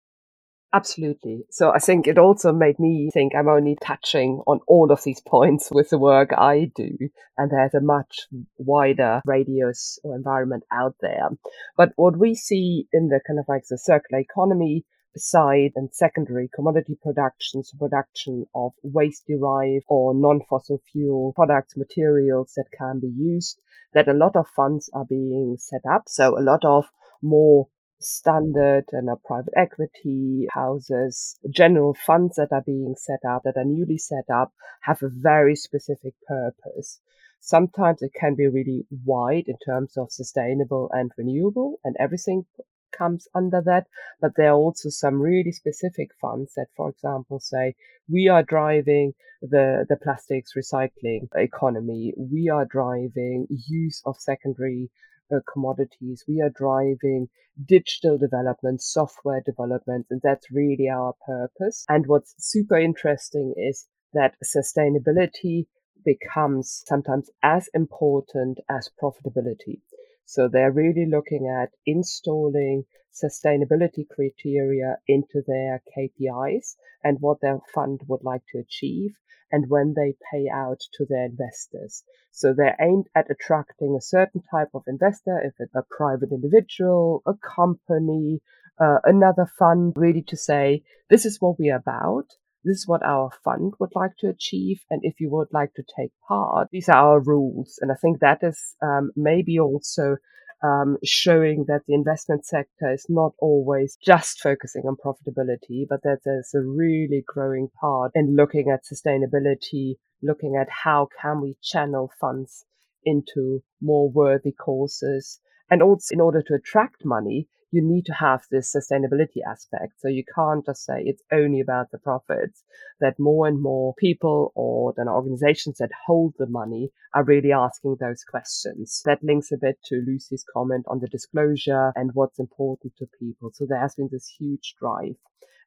Absolutely. 0.76 1.46
So 1.52 1.72
I 1.72 1.80
think 1.80 2.06
it 2.06 2.18
also 2.18 2.52
made 2.52 2.80
me 2.80 3.10
think 3.14 3.34
I'm 3.34 3.48
only 3.48 3.78
touching 3.82 4.42
on 4.46 4.60
all 4.68 4.92
of 4.92 5.04
these 5.04 5.22
points 5.22 5.70
with 5.72 5.90
the 5.90 5.98
work 5.98 6.34
I 6.38 6.70
do. 6.76 6.98
And 7.38 7.50
there's 7.50 7.74
a 7.74 7.80
much 7.80 8.28
wider 8.58 9.22
radius 9.26 10.00
or 10.04 10.18
environment 10.18 10.64
out 10.74 10.96
there. 11.00 11.30
But 11.78 11.94
what 11.96 12.20
we 12.20 12.36
see 12.36 12.90
in 12.92 13.08
the 13.08 13.22
kind 13.26 13.40
of 13.40 13.46
like 13.48 13.64
the 13.70 13.78
circular 13.78 14.20
economy 14.20 14.84
side 15.16 15.72
and 15.78 15.94
secondary 15.94 16.50
commodity 16.54 16.98
production, 17.02 17.64
so 17.64 17.78
production 17.78 18.46
of 18.54 18.74
waste 18.84 19.24
derived 19.30 19.86
or 19.88 20.14
non-fossil 20.14 20.82
fuel 20.92 21.32
products, 21.38 21.78
materials 21.78 22.52
that 22.58 22.66
can 22.78 23.00
be 23.00 23.14
used, 23.16 23.62
that 23.94 24.10
a 24.10 24.14
lot 24.14 24.36
of 24.36 24.46
funds 24.54 24.90
are 24.94 25.06
being 25.06 25.56
set 25.58 25.84
up. 25.90 26.04
So 26.08 26.38
a 26.38 26.44
lot 26.44 26.66
of 26.66 26.84
more 27.22 27.70
standard 28.06 28.86
and 28.92 29.10
a 29.10 29.16
private 29.16 29.54
equity 29.56 30.48
houses, 30.52 31.38
general 31.50 31.94
funds 31.94 32.36
that 32.36 32.52
are 32.52 32.64
being 32.66 32.96
set 32.98 33.20
up, 33.28 33.44
that 33.44 33.58
are 33.58 33.66
newly 33.66 33.98
set 33.98 34.30
up, 34.34 34.54
have 34.82 35.02
a 35.04 35.10
very 35.10 35.56
specific 35.56 36.14
purpose. 36.28 37.00
Sometimes 37.40 38.02
it 38.02 38.14
can 38.14 38.36
be 38.36 38.48
really 38.48 38.86
wide 39.04 39.46
in 39.48 39.58
terms 39.66 39.98
of 39.98 40.12
sustainable 40.12 40.90
and 40.92 41.12
renewable 41.18 41.80
and 41.84 41.96
everything 42.00 42.46
comes 42.92 43.28
under 43.36 43.62
that. 43.62 43.88
But 44.22 44.32
there 44.36 44.50
are 44.50 44.56
also 44.56 44.90
some 44.90 45.22
really 45.22 45.52
specific 45.52 46.12
funds 46.22 46.54
that, 46.56 46.68
for 46.76 46.90
example, 46.90 47.40
say 47.40 47.76
we 48.10 48.28
are 48.30 48.44
driving 48.44 49.14
the, 49.42 49.86
the 49.88 49.98
plastics 49.98 50.54
recycling 50.58 51.28
economy. 51.36 52.14
We 52.18 52.50
are 52.50 52.66
driving 52.66 53.48
use 53.50 54.02
of 54.06 54.18
secondary 54.20 54.90
uh, 55.34 55.40
commodities. 55.52 56.24
We 56.28 56.42
are 56.42 56.50
driving 56.50 57.30
digital 57.64 58.18
development, 58.18 58.82
software 58.82 59.42
development, 59.46 60.08
and 60.10 60.22
that's 60.24 60.52
really 60.52 60.90
our 60.90 61.14
purpose. 61.26 61.86
And 61.88 62.06
what's 62.08 62.36
super 62.38 62.78
interesting 62.78 63.54
is 63.58 63.88
that 64.14 64.36
sustainability 64.44 65.68
becomes 66.04 66.84
sometimes 66.88 67.30
as 67.42 67.70
important 67.74 68.60
as 68.70 68.90
profitability. 69.02 69.82
So 70.26 70.48
they're 70.48 70.72
really 70.72 71.06
looking 71.06 71.48
at 71.48 71.72
installing 71.86 72.86
sustainability 73.14 74.08
criteria 74.10 74.98
into 75.08 75.42
their 75.48 75.82
KPIs 75.96 76.76
and 77.04 77.22
what 77.22 77.40
their 77.42 77.60
fund 77.74 78.02
would 78.08 78.24
like 78.24 78.42
to 78.52 78.60
achieve 78.60 79.16
and 79.52 79.70
when 79.70 79.94
they 79.94 80.16
pay 80.32 80.50
out 80.50 80.82
to 80.94 81.06
their 81.06 81.26
investors. 81.26 82.04
So 82.32 82.54
they're 82.54 82.76
aimed 82.80 83.08
at 83.16 83.30
attracting 83.30 83.96
a 83.96 84.02
certain 84.02 84.42
type 84.52 84.70
of 84.74 84.84
investor, 84.88 85.40
if 85.40 85.54
it's 85.60 85.76
a 85.76 85.86
private 85.90 86.32
individual, 86.32 87.22
a 87.26 87.34
company, 87.36 88.42
uh, 88.80 88.98
another 89.04 89.46
fund, 89.58 89.94
really 89.96 90.24
to 90.24 90.36
say, 90.36 90.84
this 91.10 91.26
is 91.26 91.40
what 91.40 91.58
we're 91.60 91.78
about. 91.78 92.28
This 92.66 92.80
is 92.80 92.88
what 92.88 93.04
our 93.04 93.30
fund 93.44 93.74
would 93.80 93.92
like 93.96 94.18
to 94.20 94.28
achieve. 94.28 94.82
And 94.90 95.02
if 95.04 95.20
you 95.20 95.30
would 95.30 95.50
like 95.52 95.74
to 95.76 95.84
take 95.98 96.12
part, 96.28 96.70
these 96.72 96.90
are 96.90 96.98
our 96.98 97.20
rules. 97.22 97.78
And 97.80 97.92
I 97.92 97.96
think 97.96 98.20
that 98.20 98.40
is 98.42 98.76
um, 98.82 99.12
maybe 99.16 99.60
also 99.60 100.18
um, 100.64 100.98
showing 101.04 101.66
that 101.68 101.82
the 101.88 101.94
investment 101.94 102.46
sector 102.46 102.92
is 102.92 103.06
not 103.08 103.34
always 103.40 103.98
just 104.04 104.42
focusing 104.42 104.84
on 104.88 104.96
profitability, 104.96 105.86
but 105.88 106.02
that 106.04 106.20
there's 106.26 106.54
a 106.56 106.62
really 106.62 107.24
growing 107.28 107.70
part 107.80 108.12
in 108.16 108.36
looking 108.36 108.72
at 108.72 108.84
sustainability, 108.84 109.98
looking 110.24 110.56
at 110.60 110.68
how 110.70 111.08
can 111.22 111.42
we 111.42 111.58
channel 111.62 112.12
funds 112.20 112.66
into 113.04 113.62
more 113.80 114.10
worthy 114.10 114.52
causes. 114.52 115.40
And 115.70 115.84
also 115.84 116.14
in 116.14 116.22
order 116.22 116.42
to 116.42 116.56
attract 116.56 117.06
money, 117.06 117.48
you 117.76 117.82
need 117.84 118.06
to 118.06 118.14
have 118.14 118.42
this 118.50 118.74
sustainability 118.74 119.42
aspect. 119.46 120.00
So 120.00 120.08
you 120.08 120.24
can't 120.34 120.66
just 120.66 120.86
say 120.86 121.04
it's 121.06 121.22
only 121.30 121.60
about 121.60 121.92
the 121.92 121.98
profits, 121.98 122.64
that 123.02 123.20
more 123.20 123.48
and 123.50 123.62
more 123.62 123.94
people 123.96 124.54
or 124.56 124.94
then 124.96 125.10
organizations 125.10 125.80
that 125.80 125.92
hold 126.08 126.36
the 126.40 126.48
money 126.48 126.92
are 127.14 127.26
really 127.26 127.52
asking 127.52 127.98
those 128.00 128.24
questions. 128.24 129.02
That 129.04 129.22
links 129.22 129.52
a 129.52 129.58
bit 129.58 129.78
to 129.88 130.02
Lucy's 130.08 130.46
comment 130.54 130.86
on 130.88 131.00
the 131.02 131.08
disclosure 131.08 131.92
and 131.98 132.12
what's 132.14 132.40
important 132.40 132.94
to 133.00 133.08
people. 133.20 133.52
So 133.54 133.66
there 133.68 133.82
has 133.82 133.96
been 133.96 134.08
this 134.10 134.34
huge 134.40 134.76
drive. 134.80 135.18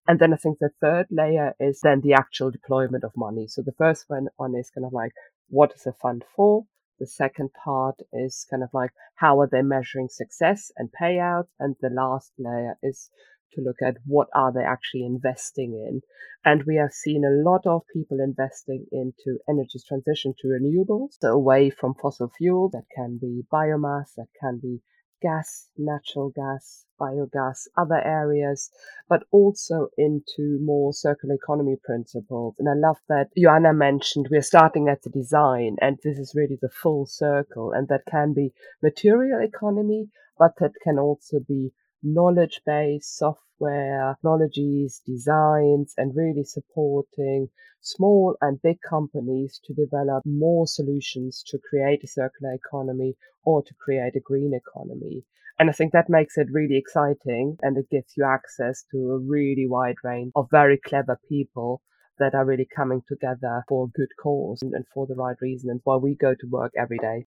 And 0.06 0.18
then 0.18 0.32
I 0.32 0.36
think 0.36 0.60
the 0.60 0.70
third 0.80 1.08
layer 1.10 1.54
is 1.60 1.80
then 1.82 2.00
the 2.00 2.14
actual 2.14 2.50
deployment 2.50 3.04
of 3.04 3.12
money. 3.14 3.48
So 3.48 3.60
the 3.60 3.76
first 3.76 4.06
one, 4.08 4.28
is 4.58 4.70
kind 4.70 4.86
of 4.86 4.94
like, 4.94 5.12
what 5.50 5.72
is 5.74 5.86
a 5.86 5.92
fund 5.92 6.24
for? 6.34 6.64
The 7.00 7.06
second 7.06 7.50
part 7.52 8.00
is 8.12 8.46
kind 8.50 8.62
of 8.62 8.70
like 8.72 8.92
how 9.14 9.40
are 9.40 9.46
they 9.46 9.62
measuring 9.62 10.08
success 10.08 10.72
and 10.76 10.90
payouts? 11.00 11.48
And 11.60 11.76
the 11.80 11.90
last 11.90 12.32
layer 12.38 12.76
is 12.82 13.10
to 13.52 13.60
look 13.60 13.80
at 13.82 13.96
what 14.04 14.28
are 14.34 14.52
they 14.52 14.64
actually 14.64 15.06
investing 15.06 15.74
in. 15.74 16.02
And 16.44 16.64
we 16.64 16.76
have 16.76 16.92
seen 16.92 17.24
a 17.24 17.48
lot 17.48 17.66
of 17.66 17.86
people 17.92 18.20
investing 18.20 18.86
into 18.92 19.38
energy 19.48 19.78
transition 19.86 20.34
to 20.40 20.48
renewables, 20.48 21.18
so 21.20 21.32
away 21.32 21.70
from 21.70 21.94
fossil 21.94 22.30
fuel. 22.36 22.68
That 22.70 22.86
can 22.94 23.18
be 23.18 23.44
biomass, 23.52 24.14
that 24.16 24.28
can 24.40 24.58
be 24.58 24.80
gas, 25.20 25.68
natural 25.76 26.30
gas, 26.30 26.86
biogas, 27.00 27.68
other 27.76 28.00
areas, 28.04 28.70
but 29.08 29.24
also 29.30 29.88
into 29.96 30.58
more 30.62 30.92
circular 30.92 31.34
economy 31.34 31.76
principles. 31.82 32.54
And 32.58 32.68
I 32.68 32.74
love 32.74 32.98
that 33.08 33.28
Joanna 33.36 33.72
mentioned 33.72 34.28
we're 34.30 34.42
starting 34.42 34.88
at 34.88 35.02
the 35.02 35.10
design 35.10 35.76
and 35.80 35.98
this 36.02 36.18
is 36.18 36.34
really 36.34 36.58
the 36.60 36.70
full 36.70 37.06
circle 37.06 37.72
and 37.72 37.88
that 37.88 38.02
can 38.10 38.34
be 38.34 38.52
material 38.82 39.40
economy, 39.40 40.08
but 40.38 40.52
that 40.60 40.72
can 40.82 40.98
also 40.98 41.38
be 41.40 41.72
knowledge 42.02 42.60
based 42.64 43.16
software, 43.16 44.14
technologies, 44.14 45.02
designs, 45.06 45.94
and 45.96 46.14
really 46.14 46.44
supporting 46.44 47.48
small 47.80 48.36
and 48.40 48.60
big 48.62 48.78
companies 48.88 49.60
to 49.64 49.74
develop 49.74 50.22
more 50.26 50.66
solutions 50.66 51.42
to 51.46 51.58
create 51.70 52.02
a 52.04 52.08
circular 52.08 52.52
economy 52.52 53.16
or 53.44 53.62
to 53.62 53.74
create 53.74 54.14
a 54.16 54.20
green 54.20 54.52
economy. 54.54 55.24
And 55.58 55.68
I 55.68 55.72
think 55.72 55.92
that 55.92 56.08
makes 56.08 56.38
it 56.38 56.48
really 56.52 56.76
exciting 56.76 57.58
and 57.62 57.76
it 57.76 57.90
gives 57.90 58.16
you 58.16 58.24
access 58.24 58.84
to 58.92 59.12
a 59.12 59.18
really 59.18 59.66
wide 59.66 59.96
range 60.04 60.32
of 60.36 60.48
very 60.50 60.78
clever 60.78 61.18
people 61.28 61.82
that 62.18 62.34
are 62.34 62.44
really 62.44 62.68
coming 62.76 63.02
together 63.08 63.64
for 63.68 63.86
a 63.86 63.98
good 63.98 64.10
cause 64.22 64.62
and, 64.62 64.86
for 64.94 65.06
the 65.06 65.14
right 65.14 65.36
reason 65.40 65.70
and 65.70 65.80
why 65.84 65.96
we 65.96 66.14
go 66.14 66.34
to 66.34 66.46
work 66.48 66.72
every 66.76 66.98
day. 66.98 67.26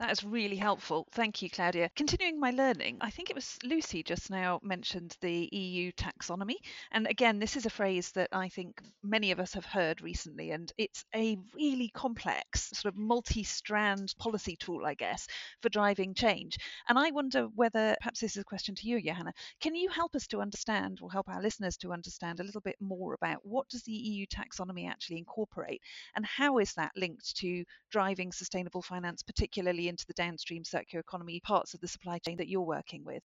That 0.00 0.12
is 0.12 0.24
really 0.24 0.56
helpful. 0.56 1.06
Thank 1.12 1.42
you, 1.42 1.50
Claudia. 1.50 1.90
Continuing 1.94 2.40
my 2.40 2.52
learning, 2.52 2.96
I 3.02 3.10
think 3.10 3.28
it 3.28 3.34
was 3.36 3.58
Lucy 3.62 4.02
just 4.02 4.30
now 4.30 4.58
mentioned 4.62 5.14
the 5.20 5.46
EU 5.52 5.92
taxonomy. 5.92 6.54
And 6.90 7.06
again, 7.06 7.38
this 7.38 7.54
is 7.54 7.66
a 7.66 7.70
phrase 7.70 8.10
that 8.12 8.30
I 8.32 8.48
think 8.48 8.80
many 9.02 9.30
of 9.30 9.38
us 9.38 9.52
have 9.52 9.66
heard 9.66 10.00
recently, 10.00 10.52
and 10.52 10.72
it's 10.78 11.04
a 11.14 11.36
really 11.54 11.90
complex, 11.92 12.70
sort 12.72 12.94
of 12.94 12.98
multi 12.98 13.44
strand 13.44 14.14
policy 14.18 14.56
tool, 14.56 14.86
I 14.86 14.94
guess, 14.94 15.26
for 15.60 15.68
driving 15.68 16.14
change. 16.14 16.56
And 16.88 16.98
I 16.98 17.10
wonder 17.10 17.48
whether, 17.54 17.94
perhaps 18.00 18.20
this 18.20 18.36
is 18.36 18.40
a 18.40 18.44
question 18.44 18.74
to 18.76 18.88
you, 18.88 19.02
Joanna, 19.02 19.34
can 19.60 19.74
you 19.74 19.90
help 19.90 20.16
us 20.16 20.26
to 20.28 20.40
understand, 20.40 21.00
or 21.02 21.12
help 21.12 21.28
our 21.28 21.42
listeners 21.42 21.76
to 21.76 21.92
understand 21.92 22.40
a 22.40 22.44
little 22.44 22.62
bit 22.62 22.76
more 22.80 23.12
about 23.12 23.44
what 23.44 23.68
does 23.68 23.82
the 23.82 23.92
EU 23.92 24.24
taxonomy 24.24 24.88
actually 24.88 25.18
incorporate, 25.18 25.82
and 26.16 26.24
how 26.24 26.56
is 26.56 26.72
that 26.72 26.92
linked 26.96 27.36
to 27.36 27.64
driving 27.90 28.32
sustainable 28.32 28.80
finance, 28.80 29.22
particularly 29.22 29.89
into 29.90 30.06
the 30.06 30.14
downstream 30.14 30.64
circular 30.64 31.00
economy 31.00 31.40
parts 31.40 31.74
of 31.74 31.80
the 31.80 31.88
supply 31.88 32.18
chain 32.18 32.38
that 32.38 32.48
you're 32.48 32.62
working 32.62 33.04
with? 33.04 33.22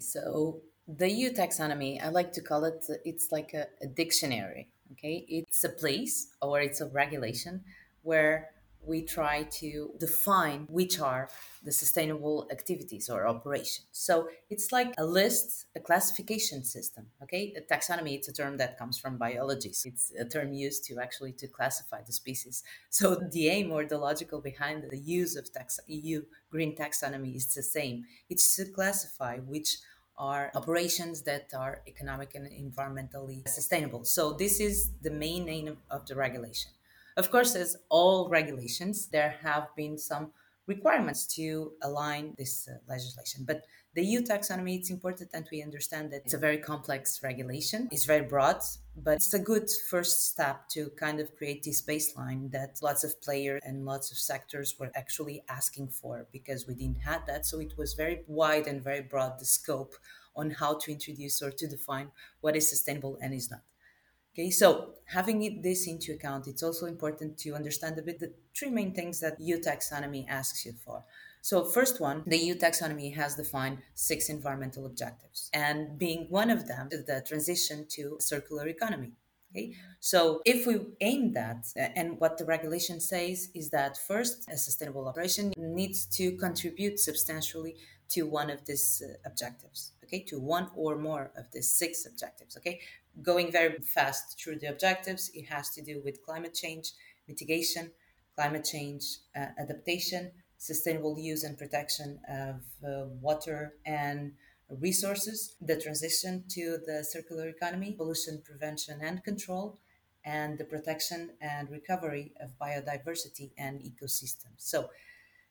So, 0.00 0.62
the 0.88 1.10
EU 1.10 1.30
taxonomy, 1.30 2.02
I 2.02 2.08
like 2.08 2.32
to 2.32 2.40
call 2.40 2.64
it, 2.64 2.84
it's 3.04 3.30
like 3.30 3.52
a, 3.52 3.66
a 3.82 3.86
dictionary. 3.86 4.68
Okay, 4.92 5.26
it's 5.28 5.64
a 5.64 5.68
place 5.68 6.28
or 6.40 6.60
it's 6.60 6.80
a 6.80 6.86
regulation 6.86 7.64
where 8.02 8.50
we 8.86 9.02
try 9.02 9.44
to 9.44 9.90
define 9.98 10.66
which 10.68 11.00
are 11.00 11.28
the 11.62 11.72
sustainable 11.72 12.48
activities 12.50 13.08
or 13.08 13.26
operations. 13.26 13.86
So 13.92 14.28
it's 14.50 14.72
like 14.72 14.94
a 14.98 15.04
list, 15.04 15.66
a 15.74 15.80
classification 15.80 16.64
system. 16.64 17.06
Okay, 17.22 17.54
a 17.56 17.60
taxonomy. 17.60 18.14
It's 18.14 18.28
a 18.28 18.32
term 18.32 18.56
that 18.58 18.78
comes 18.78 18.98
from 18.98 19.16
biology. 19.16 19.70
It's 19.70 20.12
a 20.18 20.24
term 20.24 20.52
used 20.52 20.84
to 20.86 20.98
actually 21.00 21.32
to 21.32 21.48
classify 21.48 22.02
the 22.02 22.12
species. 22.12 22.62
So 22.90 23.14
the 23.14 23.48
aim 23.48 23.72
or 23.72 23.84
the 23.86 23.98
logical 23.98 24.40
behind 24.40 24.84
the 24.90 24.98
use 24.98 25.36
of 25.36 25.52
tax, 25.52 25.80
EU 25.86 26.22
green 26.50 26.76
taxonomy 26.76 27.34
is 27.34 27.54
the 27.54 27.62
same. 27.62 28.04
It's 28.28 28.56
to 28.56 28.66
classify 28.66 29.38
which 29.38 29.78
are 30.16 30.52
operations 30.54 31.22
that 31.22 31.52
are 31.56 31.82
economic 31.88 32.34
and 32.34 32.46
environmentally 32.46 33.46
sustainable. 33.48 34.04
So 34.04 34.32
this 34.32 34.60
is 34.60 34.90
the 35.02 35.10
main 35.10 35.48
aim 35.48 35.78
of 35.90 36.06
the 36.06 36.14
regulation. 36.14 36.70
Of 37.16 37.30
course, 37.30 37.54
as 37.54 37.76
all 37.88 38.28
regulations, 38.28 39.06
there 39.06 39.36
have 39.42 39.68
been 39.76 39.98
some 39.98 40.32
requirements 40.66 41.26
to 41.26 41.72
align 41.82 42.34
this 42.38 42.68
uh, 42.68 42.78
legislation. 42.88 43.44
But 43.46 43.64
the 43.94 44.04
EU 44.04 44.22
taxonomy, 44.22 44.78
it's 44.78 44.90
important 44.90 45.30
that 45.30 45.46
we 45.52 45.62
understand 45.62 46.10
that 46.10 46.22
it's 46.24 46.34
a 46.34 46.38
very 46.38 46.58
complex 46.58 47.22
regulation. 47.22 47.88
It's 47.92 48.06
very 48.06 48.26
broad, 48.26 48.60
but 48.96 49.16
it's 49.16 49.34
a 49.34 49.38
good 49.38 49.70
first 49.88 50.30
step 50.30 50.68
to 50.70 50.90
kind 50.96 51.20
of 51.20 51.36
create 51.36 51.62
this 51.62 51.80
baseline 51.80 52.50
that 52.50 52.78
lots 52.82 53.04
of 53.04 53.20
players 53.20 53.62
and 53.64 53.84
lots 53.84 54.10
of 54.10 54.18
sectors 54.18 54.74
were 54.80 54.90
actually 54.96 55.44
asking 55.48 55.88
for 55.88 56.26
because 56.32 56.66
we 56.66 56.74
didn't 56.74 57.02
have 57.02 57.24
that. 57.26 57.46
So 57.46 57.60
it 57.60 57.74
was 57.78 57.94
very 57.94 58.22
wide 58.26 58.66
and 58.66 58.82
very 58.82 59.02
broad 59.02 59.38
the 59.38 59.44
scope 59.44 59.94
on 60.34 60.50
how 60.50 60.74
to 60.78 60.90
introduce 60.90 61.40
or 61.40 61.52
to 61.52 61.68
define 61.68 62.10
what 62.40 62.56
is 62.56 62.68
sustainable 62.68 63.16
and 63.20 63.32
is 63.32 63.48
not. 63.48 63.60
Okay, 64.34 64.50
so 64.50 64.94
having 65.04 65.62
this 65.62 65.86
into 65.86 66.12
account, 66.12 66.48
it's 66.48 66.64
also 66.64 66.86
important 66.86 67.38
to 67.38 67.54
understand 67.54 67.96
a 67.98 68.02
bit 68.02 68.18
the 68.18 68.32
three 68.56 68.70
main 68.70 68.92
things 68.92 69.20
that 69.20 69.40
EU 69.40 69.60
taxonomy 69.60 70.26
asks 70.28 70.66
you 70.66 70.72
for. 70.72 71.04
So, 71.40 71.64
first 71.64 72.00
one, 72.00 72.24
the 72.26 72.38
EU 72.38 72.54
taxonomy 72.56 73.14
has 73.14 73.36
defined 73.36 73.78
six 73.94 74.28
environmental 74.28 74.86
objectives, 74.86 75.50
and 75.52 75.98
being 75.98 76.26
one 76.30 76.50
of 76.50 76.66
them 76.66 76.88
is 76.90 77.04
the 77.04 77.22
transition 77.24 77.86
to 77.90 78.16
circular 78.18 78.66
economy. 78.66 79.12
Okay, 79.52 79.74
so 80.00 80.42
if 80.44 80.66
we 80.66 80.80
aim 81.00 81.32
that, 81.34 81.66
and 81.76 82.18
what 82.18 82.38
the 82.38 82.44
regulation 82.44 83.00
says 83.00 83.50
is 83.54 83.70
that 83.70 83.96
first, 83.96 84.48
a 84.50 84.56
sustainable 84.56 85.06
operation 85.06 85.52
needs 85.56 86.06
to 86.06 86.32
contribute 86.38 86.98
substantially 86.98 87.76
to 88.10 88.22
one 88.22 88.50
of 88.50 88.64
these 88.66 89.02
uh, 89.04 89.14
objectives 89.26 89.92
okay? 90.04 90.20
To 90.28 90.38
one 90.38 90.68
or 90.76 90.96
more 90.96 91.30
of 91.36 91.50
the 91.52 91.62
six 91.62 92.06
objectives 92.06 92.56
okay? 92.56 92.80
Going 93.22 93.52
very 93.52 93.78
fast 93.78 94.38
through 94.38 94.58
the 94.58 94.68
objectives 94.68 95.30
it 95.34 95.44
has 95.46 95.70
to 95.70 95.82
do 95.82 96.00
with 96.04 96.22
climate 96.22 96.54
change 96.54 96.92
mitigation 97.28 97.90
climate 98.34 98.64
change 98.64 99.04
uh, 99.36 99.46
adaptation 99.58 100.32
sustainable 100.58 101.18
use 101.18 101.44
and 101.44 101.58
protection 101.58 102.18
of 102.28 102.56
uh, 102.86 103.06
water 103.20 103.74
and 103.84 104.32
resources 104.80 105.56
the 105.60 105.76
transition 105.76 106.44
to 106.48 106.78
the 106.86 107.04
circular 107.04 107.48
economy 107.48 107.92
pollution 107.92 108.42
prevention 108.44 108.98
and 109.02 109.22
control 109.22 109.78
and 110.24 110.58
the 110.58 110.64
protection 110.64 111.30
and 111.40 111.70
recovery 111.70 112.32
of 112.40 112.58
biodiversity 112.58 113.50
and 113.58 113.80
ecosystems. 113.82 114.58
So 114.58 114.88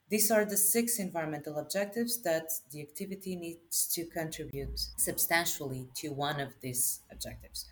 these 0.10 0.30
are 0.32 0.46
the 0.46 0.58
six 0.58 1.00
environmental 1.00 1.58
objectives 1.58 2.22
that 2.22 2.52
the 2.72 2.82
activity 2.82 3.36
needs 3.36 3.88
to 3.94 4.06
contribute 4.06 4.80
substantially 4.98 5.88
to 5.96 6.10
one 6.10 6.40
of 6.40 6.54
these 6.62 7.02
objectives. 7.12 7.66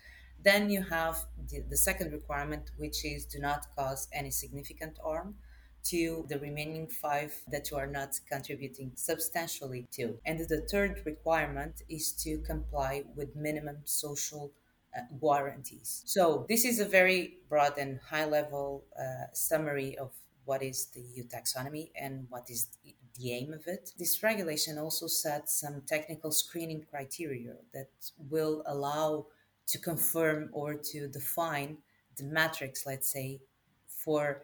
Then 0.44 0.70
you 0.70 0.82
have 0.82 1.24
the, 1.50 1.62
the 1.68 1.76
second 1.76 2.12
requirement, 2.12 2.70
which 2.76 3.04
is 3.04 3.24
do 3.26 3.38
not 3.38 3.66
cause 3.76 4.08
any 4.12 4.30
significant 4.30 4.98
harm 5.04 5.36
to 5.84 6.24
the 6.28 6.38
remaining 6.38 6.86
five 6.86 7.34
that 7.48 7.70
you 7.70 7.76
are 7.76 7.86
not 7.86 8.18
contributing 8.28 8.92
substantially 8.94 9.86
to. 9.92 10.18
And 10.24 10.38
the 10.40 10.62
third 10.70 11.02
requirement 11.04 11.82
is 11.88 12.12
to 12.24 12.38
comply 12.38 13.04
with 13.16 13.34
minimum 13.34 13.78
social 13.84 14.52
uh, 14.96 15.02
guarantees. 15.20 16.02
So, 16.06 16.44
this 16.48 16.64
is 16.64 16.78
a 16.78 16.84
very 16.84 17.38
broad 17.48 17.78
and 17.78 17.98
high 18.10 18.26
level 18.26 18.84
uh, 18.98 19.26
summary 19.32 19.96
of 19.96 20.10
what 20.44 20.62
is 20.62 20.86
the 20.86 21.00
EU 21.00 21.24
taxonomy 21.24 21.90
and 21.94 22.26
what 22.28 22.48
is 22.50 22.68
the 23.16 23.32
aim 23.32 23.52
of 23.52 23.66
it. 23.66 23.92
This 23.98 24.22
regulation 24.22 24.78
also 24.78 25.06
sets 25.06 25.60
some 25.60 25.82
technical 25.86 26.32
screening 26.32 26.84
criteria 26.90 27.54
that 27.74 27.90
will 28.30 28.62
allow 28.66 29.26
to 29.68 29.78
confirm 29.78 30.50
or 30.52 30.74
to 30.74 31.08
define 31.08 31.78
the 32.16 32.24
metrics, 32.24 32.84
let's 32.86 33.10
say, 33.12 33.40
for 33.86 34.42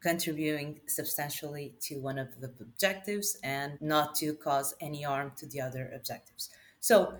contributing 0.00 0.80
substantially 0.86 1.74
to 1.80 1.96
one 2.00 2.18
of 2.18 2.40
the 2.40 2.52
objectives 2.60 3.38
and 3.42 3.80
not 3.80 4.14
to 4.16 4.34
cause 4.34 4.74
any 4.80 5.02
harm 5.02 5.32
to 5.36 5.46
the 5.46 5.60
other 5.60 5.90
objectives. 5.94 6.50
So, 6.80 7.14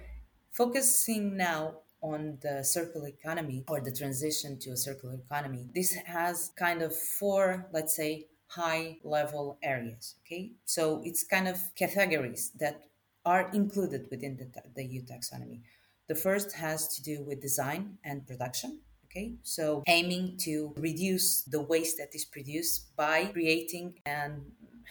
focusing 0.50 1.36
now 1.36 1.76
on 2.02 2.38
the 2.42 2.62
circular 2.62 3.08
economy 3.08 3.64
or 3.68 3.80
the 3.80 3.92
transition 3.92 4.58
to 4.60 4.70
a 4.70 4.76
circular 4.76 5.14
economy, 5.14 5.68
this 5.74 5.94
has 5.94 6.52
kind 6.56 6.82
of 6.82 6.94
four, 6.94 7.66
let's 7.72 7.96
say, 7.96 8.26
high 8.48 8.98
level 9.02 9.58
areas. 9.62 10.14
Okay, 10.24 10.52
so 10.64 11.02
it's 11.04 11.24
kind 11.24 11.48
of 11.48 11.60
categories 11.74 12.52
that 12.58 12.84
are 13.24 13.50
included 13.52 14.06
within 14.10 14.36
the, 14.36 14.48
the 14.74 14.84
EU 14.84 15.02
taxonomy. 15.02 15.60
The 16.08 16.14
first 16.14 16.52
has 16.52 16.86
to 16.96 17.02
do 17.02 17.22
with 17.22 17.40
design 17.40 17.98
and 18.04 18.26
production. 18.26 18.80
Okay, 19.06 19.34
so 19.42 19.82
aiming 19.86 20.36
to 20.38 20.74
reduce 20.76 21.42
the 21.42 21.60
waste 21.60 21.98
that 21.98 22.14
is 22.14 22.24
produced 22.24 22.94
by 22.96 23.26
creating 23.26 23.94
and 24.04 24.42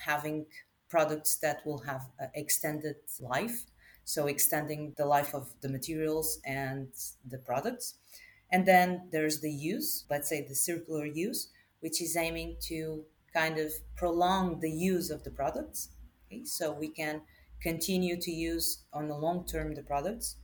having 0.05 0.45
products 0.89 1.37
that 1.37 1.65
will 1.65 1.79
have 1.79 2.01
extended 2.33 2.95
life 3.19 3.65
so 4.05 4.27
extending 4.27 4.93
the 4.97 5.05
life 5.05 5.33
of 5.33 5.49
the 5.61 5.69
materials 5.69 6.39
and 6.45 6.87
the 7.27 7.39
products. 7.39 7.95
And 8.51 8.65
then 8.65 9.09
there's 9.11 9.41
the 9.41 9.51
use, 9.51 10.05
let's 10.09 10.29
say 10.29 10.41
the 10.41 10.55
circular 10.55 11.05
use, 11.05 11.49
which 11.81 12.01
is 12.01 12.15
aiming 12.15 12.57
to 12.61 13.03
kind 13.33 13.57
of 13.57 13.73
prolong 13.95 14.59
the 14.61 14.71
use 14.71 15.09
of 15.09 15.23
the 15.23 15.31
products. 15.31 15.89
Okay? 16.27 16.45
So 16.45 16.71
we 16.71 16.87
can 16.87 17.21
continue 17.61 18.15
to 18.21 18.31
use 18.31 18.83
on 18.93 19.07
the 19.07 19.17
long 19.17 19.45
term 19.45 19.75
the 19.75 19.81
products 19.81 20.37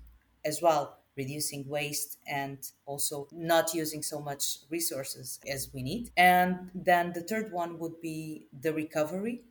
as 0.44 0.62
well 0.62 0.98
reducing 1.18 1.68
waste 1.68 2.18
and 2.26 2.58
also 2.86 3.28
not 3.32 3.74
using 3.74 4.02
so 4.02 4.20
much 4.20 4.60
resources 4.70 5.40
as 5.48 5.70
we 5.74 5.84
need. 5.84 6.10
And 6.16 6.72
then 6.74 7.14
the 7.14 7.22
third 7.22 7.52
one 7.52 7.80
would 7.80 8.00
be 8.02 8.48
the 8.60 8.74
recovery, 8.74 9.42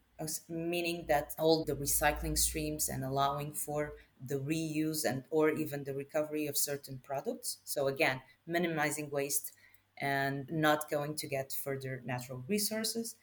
meaning 0.48 1.06
that 1.08 1.34
all 1.38 1.64
the 1.64 1.74
recycling 1.74 2.36
streams 2.36 2.88
and 2.88 3.04
allowing 3.04 3.52
for 3.52 3.94
the 4.24 4.36
reuse 4.36 5.04
and 5.04 5.24
or 5.30 5.50
even 5.50 5.84
the 5.84 5.94
recovery 5.94 6.46
of 6.46 6.56
certain 6.56 7.00
products. 7.02 7.58
So 7.64 7.88
again, 7.88 8.20
minimizing 8.46 9.10
waste 9.10 9.52
and 9.98 10.50
not 10.50 10.90
going 10.90 11.16
to 11.16 11.26
get 11.26 11.52
further 11.52 12.02
natural 12.04 12.44
resources. 12.48 13.16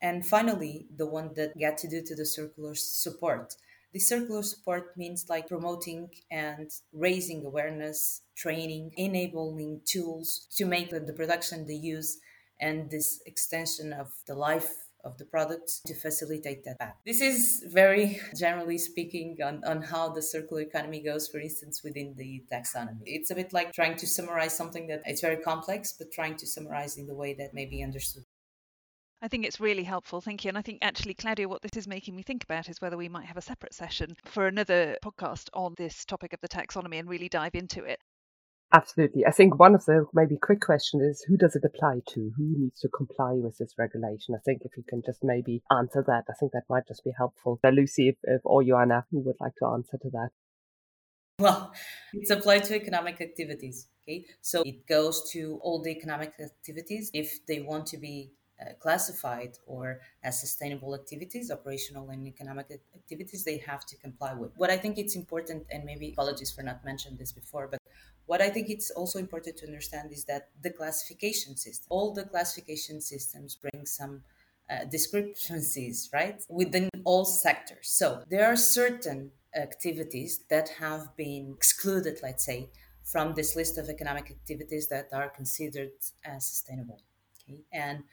And 0.00 0.26
finally, 0.26 0.86
the 0.94 1.06
one 1.06 1.34
that 1.34 1.56
get 1.56 1.78
to 1.78 1.88
do 1.88 2.02
to 2.02 2.14
the 2.14 2.26
circular 2.26 2.74
support 2.74 3.56
the 3.92 4.00
circular 4.00 4.42
support 4.42 4.96
means 4.96 5.28
like 5.28 5.46
promoting 5.46 6.10
and 6.28 6.68
raising 6.92 7.46
awareness, 7.46 8.22
training, 8.34 8.92
enabling 8.96 9.82
tools 9.84 10.48
to 10.56 10.66
make 10.66 10.90
the 10.90 11.12
production, 11.12 11.64
the 11.66 11.76
use, 11.76 12.18
and 12.58 12.90
this 12.90 13.22
extension 13.24 13.92
of 13.92 14.12
the 14.26 14.34
life 14.34 14.83
of 15.04 15.18
the 15.18 15.24
products 15.24 15.80
to 15.86 15.94
facilitate 15.94 16.64
that 16.64 16.78
path. 16.78 16.94
This 17.04 17.20
is 17.20 17.64
very 17.68 18.20
generally 18.36 18.78
speaking 18.78 19.36
on, 19.44 19.62
on 19.64 19.82
how 19.82 20.08
the 20.08 20.22
circular 20.22 20.62
economy 20.62 21.00
goes, 21.00 21.28
for 21.28 21.38
instance, 21.38 21.82
within 21.82 22.14
the 22.16 22.42
taxonomy. 22.52 23.02
It's 23.04 23.30
a 23.30 23.34
bit 23.34 23.52
like 23.52 23.72
trying 23.72 23.96
to 23.96 24.06
summarize 24.06 24.56
something 24.56 24.86
that 24.88 25.02
it's 25.04 25.20
very 25.20 25.36
complex, 25.36 25.92
but 25.92 26.12
trying 26.12 26.36
to 26.36 26.46
summarize 26.46 26.96
in 26.96 27.06
the 27.06 27.14
way 27.14 27.34
that 27.34 27.54
may 27.54 27.66
be 27.66 27.82
understood 27.82 28.24
I 29.24 29.28
think 29.28 29.46
it's 29.46 29.58
really 29.58 29.84
helpful. 29.84 30.20
Thank 30.20 30.44
you. 30.44 30.50
And 30.50 30.58
I 30.58 30.60
think 30.60 30.80
actually, 30.82 31.14
Claudia, 31.14 31.48
what 31.48 31.62
this 31.62 31.78
is 31.78 31.88
making 31.88 32.14
me 32.14 32.22
think 32.22 32.44
about 32.44 32.68
is 32.68 32.82
whether 32.82 32.98
we 32.98 33.08
might 33.08 33.24
have 33.24 33.38
a 33.38 33.40
separate 33.40 33.72
session 33.72 34.14
for 34.26 34.46
another 34.46 34.98
podcast 35.02 35.48
on 35.54 35.72
this 35.78 36.04
topic 36.04 36.34
of 36.34 36.42
the 36.42 36.48
taxonomy 36.48 36.98
and 36.98 37.08
really 37.08 37.30
dive 37.30 37.54
into 37.54 37.84
it. 37.84 38.00
Absolutely. 38.74 39.24
I 39.24 39.30
think 39.30 39.60
one 39.60 39.76
of 39.76 39.84
the 39.84 40.04
maybe 40.12 40.36
quick 40.36 40.60
questions 40.60 41.00
is 41.00 41.24
who 41.28 41.36
does 41.36 41.54
it 41.54 41.62
apply 41.64 42.00
to? 42.08 42.32
Who 42.36 42.58
needs 42.58 42.80
to 42.80 42.88
comply 42.88 43.34
with 43.34 43.56
this 43.56 43.74
regulation? 43.78 44.34
I 44.34 44.42
think 44.44 44.62
if 44.64 44.76
you 44.76 44.82
can 44.82 45.00
just 45.06 45.22
maybe 45.22 45.62
answer 45.70 46.02
that, 46.08 46.24
I 46.28 46.32
think 46.40 46.50
that 46.52 46.64
might 46.68 46.88
just 46.88 47.04
be 47.04 47.12
helpful. 47.16 47.60
Uh, 47.62 47.68
Lucy 47.68 48.08
if, 48.08 48.16
if, 48.24 48.40
or 48.44 48.64
Joanna, 48.64 49.06
who 49.12 49.20
would 49.20 49.36
like 49.40 49.54
to 49.60 49.66
answer 49.66 49.96
to 50.02 50.10
that? 50.10 50.30
Well, 51.38 51.72
it's 52.12 52.30
applied 52.30 52.64
to 52.64 52.74
economic 52.74 53.20
activities. 53.20 53.86
Okay. 54.02 54.24
So 54.40 54.62
it 54.66 54.88
goes 54.88 55.30
to 55.30 55.60
all 55.62 55.80
the 55.80 55.90
economic 55.90 56.32
activities 56.40 57.12
if 57.14 57.46
they 57.46 57.60
want 57.60 57.86
to 57.86 57.96
be 57.96 58.32
uh, 58.60 58.72
classified 58.80 59.58
or 59.66 60.00
as 60.22 60.40
sustainable 60.40 60.94
activities, 60.94 61.50
operational 61.50 62.10
and 62.10 62.26
economic 62.26 62.66
activities, 62.94 63.44
they 63.44 63.58
have 63.58 63.84
to 63.86 63.96
comply 63.98 64.32
with. 64.34 64.52
What 64.56 64.70
I 64.70 64.76
think 64.76 64.98
it's 64.98 65.16
important, 65.16 65.64
and 65.70 65.84
maybe 65.84 66.10
apologies 66.12 66.50
for 66.50 66.62
not 66.62 66.84
mentioning 66.84 67.18
this 67.18 67.32
before, 67.32 67.68
but 67.68 67.80
what 68.26 68.40
I 68.40 68.48
think 68.48 68.70
it's 68.70 68.90
also 68.90 69.18
important 69.18 69.58
to 69.58 69.66
understand 69.66 70.12
is 70.12 70.24
that 70.24 70.48
the 70.62 70.70
classification 70.70 71.56
system, 71.56 71.86
all 71.90 72.12
the 72.12 72.24
classification 72.24 73.00
systems 73.00 73.56
bring 73.56 73.86
some 73.86 74.22
uh, 74.70 74.84
discrepancies, 74.84 76.08
right, 76.14 76.42
within 76.48 76.88
all 77.04 77.24
sectors. 77.24 77.88
So 77.88 78.22
there 78.30 78.46
are 78.46 78.56
certain 78.56 79.30
activities 79.54 80.40
that 80.48 80.68
have 80.80 81.14
been 81.16 81.54
excluded, 81.56 82.18
let's 82.22 82.44
say, 82.44 82.70
from 83.02 83.34
this 83.34 83.54
list 83.54 83.76
of 83.78 83.88
economic 83.88 84.30
activities 84.30 84.88
that 84.88 85.08
are 85.12 85.28
considered 85.28 85.90
as 86.24 86.46
sustainable. 86.46 87.00
Okay, 87.42 87.60
and 87.72 88.04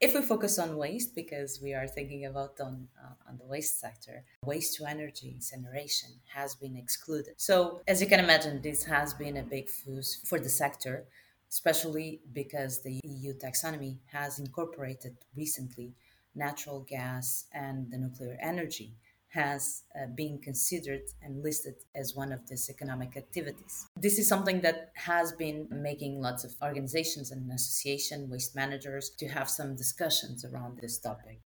if 0.00 0.14
we 0.14 0.22
focus 0.22 0.58
on 0.58 0.76
waste, 0.76 1.14
because 1.14 1.60
we 1.62 1.74
are 1.74 1.86
thinking 1.86 2.24
about 2.24 2.58
on, 2.60 2.88
uh, 2.98 3.28
on 3.28 3.36
the 3.36 3.44
waste 3.44 3.78
sector, 3.78 4.24
waste 4.44 4.76
to 4.76 4.86
energy 4.86 5.28
incineration 5.28 6.10
has 6.34 6.54
been 6.54 6.76
excluded. 6.76 7.34
So, 7.36 7.82
as 7.86 8.00
you 8.00 8.06
can 8.06 8.20
imagine, 8.20 8.62
this 8.62 8.84
has 8.84 9.12
been 9.12 9.36
a 9.36 9.42
big 9.42 9.68
fuse 9.68 10.20
for 10.24 10.40
the 10.40 10.48
sector, 10.48 11.04
especially 11.50 12.20
because 12.32 12.80
the 12.80 13.00
EU 13.04 13.34
taxonomy 13.34 13.98
has 14.06 14.38
incorporated 14.38 15.16
recently 15.36 15.92
natural 16.34 16.80
gas 16.88 17.44
and 17.52 17.90
the 17.90 17.98
nuclear 17.98 18.38
energy 18.40 18.94
has 19.30 19.84
uh, 19.96 20.06
been 20.16 20.38
considered 20.38 21.02
and 21.22 21.42
listed 21.42 21.74
as 21.94 22.14
one 22.14 22.32
of 22.32 22.40
these 22.48 22.68
economic 22.68 23.16
activities. 23.16 23.86
This 23.96 24.18
is 24.18 24.28
something 24.28 24.60
that 24.62 24.90
has 24.94 25.32
been 25.32 25.68
making 25.70 26.20
lots 26.20 26.44
of 26.44 26.52
organizations 26.62 27.30
and 27.30 27.50
association 27.52 28.28
waste 28.28 28.56
managers 28.56 29.10
to 29.18 29.28
have 29.28 29.48
some 29.48 29.76
discussions 29.76 30.44
around 30.44 30.78
this 30.80 30.98
topic. 30.98 31.40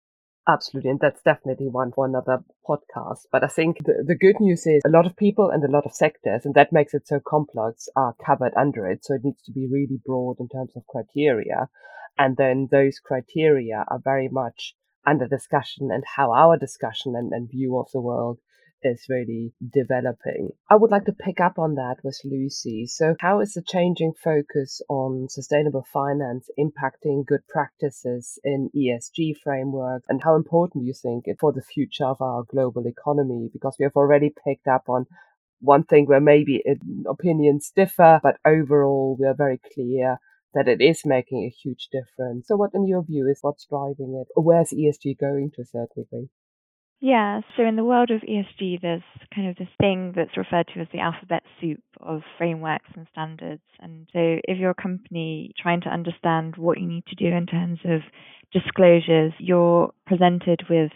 Absolutely, 0.48 0.90
and 0.90 1.00
that's 1.00 1.22
definitely 1.22 1.68
one 1.68 1.92
for 1.92 2.06
another 2.06 2.42
podcast. 2.68 3.20
But 3.30 3.44
I 3.44 3.46
think 3.46 3.78
the, 3.84 4.02
the 4.06 4.16
good 4.16 4.40
news 4.40 4.66
is 4.66 4.82
a 4.84 4.90
lot 4.90 5.06
of 5.06 5.16
people 5.16 5.50
and 5.50 5.62
a 5.64 5.70
lot 5.70 5.86
of 5.86 5.94
sectors, 5.94 6.44
and 6.44 6.54
that 6.54 6.72
makes 6.72 6.92
it 6.92 7.06
so 7.06 7.20
complex, 7.26 7.88
are 7.94 8.14
covered 8.24 8.52
under 8.56 8.86
it. 8.86 9.04
So 9.04 9.14
it 9.14 9.24
needs 9.24 9.42
to 9.42 9.52
be 9.52 9.68
really 9.70 10.00
broad 10.04 10.36
in 10.40 10.48
terms 10.48 10.72
of 10.76 10.86
criteria. 10.86 11.68
And 12.18 12.36
then 12.36 12.68
those 12.70 12.98
criteria 12.98 13.84
are 13.88 14.00
very 14.02 14.28
much 14.28 14.74
under 15.06 15.26
discussion 15.26 15.90
and 15.90 16.04
how 16.16 16.32
our 16.32 16.56
discussion 16.56 17.14
and, 17.16 17.32
and 17.32 17.50
view 17.50 17.78
of 17.78 17.90
the 17.92 18.00
world 18.00 18.38
is 18.82 19.06
really 19.08 19.52
developing. 19.72 20.50
I 20.68 20.76
would 20.76 20.90
like 20.90 21.04
to 21.04 21.12
pick 21.12 21.40
up 21.40 21.58
on 21.58 21.74
that 21.74 21.96
with 22.02 22.20
Lucy. 22.24 22.86
So, 22.86 23.14
how 23.20 23.40
is 23.40 23.54
the 23.54 23.62
changing 23.62 24.14
focus 24.22 24.80
on 24.88 25.28
sustainable 25.28 25.86
finance 25.92 26.48
impacting 26.58 27.26
good 27.26 27.46
practices 27.48 28.38
in 28.44 28.70
ESG 28.74 29.36
framework, 29.42 30.04
and 30.08 30.22
how 30.22 30.36
important 30.36 30.82
do 30.82 30.86
you 30.86 30.94
think 30.94 31.24
it 31.26 31.38
for 31.40 31.52
the 31.52 31.62
future 31.62 32.06
of 32.06 32.20
our 32.20 32.44
global 32.44 32.86
economy? 32.86 33.50
Because 33.52 33.76
we 33.78 33.84
have 33.84 33.96
already 33.96 34.32
picked 34.44 34.66
up 34.66 34.88
on 34.88 35.06
one 35.60 35.84
thing 35.84 36.06
where 36.06 36.20
maybe 36.20 36.62
eh, 36.66 36.74
opinions 37.06 37.72
differ, 37.74 38.20
but 38.22 38.36
overall 38.46 39.16
we 39.18 39.26
are 39.26 39.34
very 39.34 39.60
clear 39.74 40.18
that 40.54 40.68
it 40.68 40.80
is 40.80 41.02
making 41.04 41.44
a 41.44 41.54
huge 41.62 41.88
difference. 41.92 42.48
So, 42.48 42.56
what, 42.56 42.70
in 42.74 42.86
your 42.86 43.02
view, 43.02 43.28
is 43.28 43.38
what's 43.42 43.66
driving 43.66 44.20
it? 44.20 44.28
where's 44.34 44.70
ESG 44.70 45.18
going 45.18 45.50
to 45.54 45.62
a 45.62 45.64
certain 45.64 46.04
degree? 46.04 46.28
Yeah, 47.02 47.40
so 47.56 47.64
in 47.64 47.76
the 47.76 47.84
world 47.84 48.10
of 48.10 48.20
ESG, 48.20 48.82
there's 48.82 49.02
kind 49.34 49.48
of 49.48 49.56
this 49.56 49.68
thing 49.80 50.12
that's 50.14 50.36
referred 50.36 50.68
to 50.74 50.80
as 50.80 50.88
the 50.92 51.00
alphabet 51.00 51.42
soup 51.58 51.80
of 51.98 52.20
frameworks 52.36 52.90
and 52.94 53.06
standards. 53.10 53.62
And 53.80 54.06
so, 54.12 54.36
if 54.44 54.58
you're 54.58 54.70
a 54.70 54.82
company 54.82 55.52
trying 55.58 55.80
to 55.82 55.88
understand 55.88 56.56
what 56.56 56.78
you 56.78 56.86
need 56.86 57.06
to 57.06 57.16
do 57.16 57.34
in 57.34 57.46
terms 57.46 57.78
of 57.84 58.00
disclosures, 58.52 59.32
you're 59.38 59.92
presented 60.06 60.64
with 60.68 60.90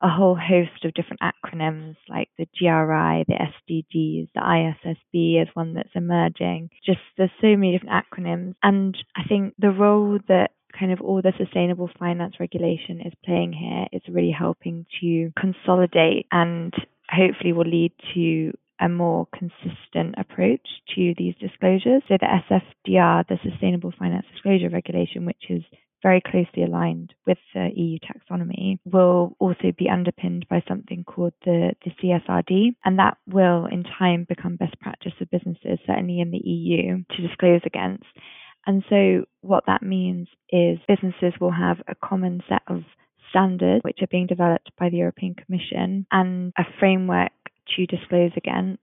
a 0.00 0.08
whole 0.08 0.36
host 0.36 0.84
of 0.84 0.94
different 0.94 1.20
acronyms 1.20 1.96
like 2.08 2.28
the 2.38 2.46
GRI, 2.58 3.24
the 3.26 3.34
SDGs, 3.34 4.28
the 4.34 4.40
ISSB 4.40 5.42
is 5.42 5.48
one 5.54 5.74
that's 5.74 5.88
emerging. 5.94 6.70
Just 6.86 7.00
there's 7.16 7.30
so 7.40 7.56
many 7.56 7.72
different 7.72 8.04
acronyms. 8.04 8.54
And 8.62 8.96
I 9.16 9.22
think 9.28 9.54
the 9.58 9.70
role 9.70 10.18
that 10.28 10.52
kind 10.78 10.92
of 10.92 11.00
all 11.00 11.20
the 11.20 11.32
sustainable 11.36 11.90
finance 11.98 12.34
regulation 12.38 13.00
is 13.04 13.12
playing 13.24 13.52
here 13.52 13.86
is 13.92 14.02
really 14.08 14.34
helping 14.36 14.86
to 15.00 15.32
consolidate 15.38 16.26
and 16.30 16.72
hopefully 17.10 17.52
will 17.52 17.68
lead 17.68 17.92
to 18.14 18.52
a 18.80 18.88
more 18.88 19.26
consistent 19.36 20.14
approach 20.18 20.66
to 20.94 21.14
these 21.16 21.34
disclosures. 21.40 22.02
So 22.08 22.16
the 22.20 22.62
SFDR, 22.88 23.26
the 23.26 23.38
Sustainable 23.42 23.92
Finance 23.98 24.26
Disclosure 24.32 24.68
Regulation, 24.68 25.24
which 25.26 25.50
is 25.50 25.62
very 26.02 26.20
closely 26.20 26.62
aligned 26.64 27.14
with 27.26 27.38
the 27.54 27.70
EU 27.74 27.98
taxonomy, 27.98 28.78
will 28.84 29.36
also 29.38 29.72
be 29.76 29.88
underpinned 29.88 30.46
by 30.48 30.62
something 30.68 31.04
called 31.04 31.32
the, 31.44 31.72
the 31.84 31.90
CSRD. 32.02 32.74
And 32.84 32.98
that 32.98 33.18
will, 33.26 33.66
in 33.66 33.84
time, 33.98 34.26
become 34.28 34.56
best 34.56 34.78
practice 34.80 35.12
for 35.18 35.26
businesses, 35.26 35.78
certainly 35.86 36.20
in 36.20 36.30
the 36.30 36.38
EU, 36.38 37.02
to 37.16 37.26
disclose 37.26 37.62
against. 37.64 38.04
And 38.66 38.84
so, 38.88 39.24
what 39.40 39.64
that 39.66 39.82
means 39.82 40.28
is 40.50 40.78
businesses 40.86 41.32
will 41.40 41.52
have 41.52 41.78
a 41.88 41.94
common 41.94 42.42
set 42.48 42.62
of 42.66 42.82
standards 43.30 43.82
which 43.84 43.98
are 44.02 44.08
being 44.08 44.26
developed 44.26 44.70
by 44.78 44.88
the 44.88 44.98
European 44.98 45.34
Commission 45.34 46.06
and 46.10 46.52
a 46.56 46.64
framework 46.78 47.32
to 47.76 47.86
disclose 47.86 48.32
against 48.36 48.82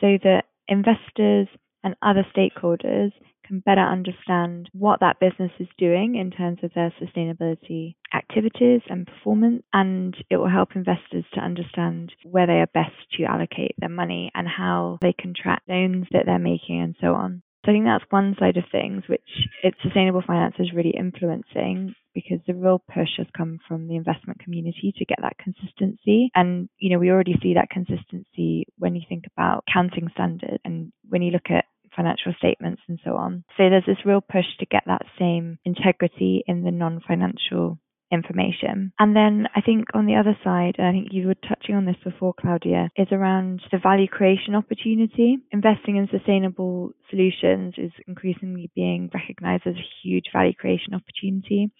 so 0.00 0.18
that 0.22 0.44
investors 0.68 1.48
and 1.84 1.94
other 2.02 2.26
stakeholders 2.34 3.12
can 3.48 3.60
better 3.60 3.80
understand 3.80 4.68
what 4.72 5.00
that 5.00 5.18
business 5.20 5.52
is 5.58 5.68
doing 5.78 6.14
in 6.16 6.30
terms 6.30 6.58
of 6.62 6.70
their 6.74 6.92
sustainability 7.00 7.94
activities 8.14 8.82
and 8.88 9.06
performance. 9.06 9.62
And 9.72 10.16
it 10.30 10.36
will 10.36 10.48
help 10.48 10.76
investors 10.76 11.24
to 11.34 11.40
understand 11.40 12.12
where 12.24 12.46
they 12.46 12.60
are 12.60 12.70
best 12.72 12.94
to 13.16 13.24
allocate 13.24 13.74
their 13.78 13.88
money 13.88 14.30
and 14.34 14.46
how 14.46 14.98
they 15.02 15.14
can 15.18 15.34
track 15.34 15.62
loans 15.68 16.06
that 16.12 16.24
they're 16.26 16.38
making 16.38 16.80
and 16.80 16.94
so 17.00 17.14
on. 17.14 17.42
So 17.64 17.72
I 17.72 17.74
think 17.74 17.86
that's 17.86 18.04
one 18.10 18.36
side 18.38 18.56
of 18.56 18.64
things, 18.70 19.02
which 19.08 19.20
it's 19.62 19.76
sustainable 19.82 20.22
finance 20.26 20.54
is 20.58 20.72
really 20.72 20.94
influencing 20.96 21.94
because 22.14 22.38
the 22.46 22.54
real 22.54 22.78
push 22.78 23.18
has 23.18 23.26
come 23.36 23.58
from 23.66 23.88
the 23.88 23.96
investment 23.96 24.40
community 24.40 24.92
to 24.96 25.04
get 25.04 25.18
that 25.22 25.38
consistency. 25.38 26.30
And, 26.34 26.68
you 26.78 26.90
know, 26.90 26.98
we 26.98 27.10
already 27.10 27.34
see 27.42 27.54
that 27.54 27.70
consistency 27.70 28.66
when 28.78 28.94
you 28.94 29.02
think 29.08 29.24
about 29.36 29.64
counting 29.72 30.08
standards 30.14 30.58
and 30.64 30.92
when 31.08 31.22
you 31.22 31.32
look 31.32 31.50
at 31.50 31.64
financial 31.98 32.32
statements 32.38 32.80
and 32.88 33.00
so 33.04 33.16
on. 33.16 33.44
So 33.56 33.68
there's 33.68 33.86
this 33.86 34.06
real 34.06 34.20
push 34.20 34.46
to 34.60 34.66
get 34.66 34.84
that 34.86 35.02
same 35.18 35.58
integrity 35.64 36.44
in 36.46 36.62
the 36.62 36.70
non 36.70 37.00
financial 37.06 37.78
information. 38.10 38.92
And 38.98 39.14
then 39.14 39.48
I 39.54 39.60
think 39.60 39.86
on 39.94 40.06
the 40.06 40.16
other 40.16 40.36
side, 40.42 40.76
and 40.78 40.86
I 40.86 40.92
think 40.92 41.08
you 41.10 41.26
were 41.26 41.34
touching 41.34 41.74
on 41.74 41.84
this 41.84 41.96
before, 42.02 42.34
Claudia, 42.40 42.90
is 42.96 43.08
around 43.12 43.60
the 43.70 43.78
value 43.78 44.08
creation 44.08 44.54
opportunity. 44.54 45.38
Investing 45.52 45.96
in 45.96 46.08
sustainable 46.10 46.92
solutions 47.10 47.74
is 47.76 47.92
increasingly 48.06 48.70
being 48.74 49.10
recognized 49.12 49.66
as 49.66 49.74
a 49.74 49.88
huge 50.02 50.26
value 50.32 50.54
creation 50.54 50.94
opportunity. 50.94 51.70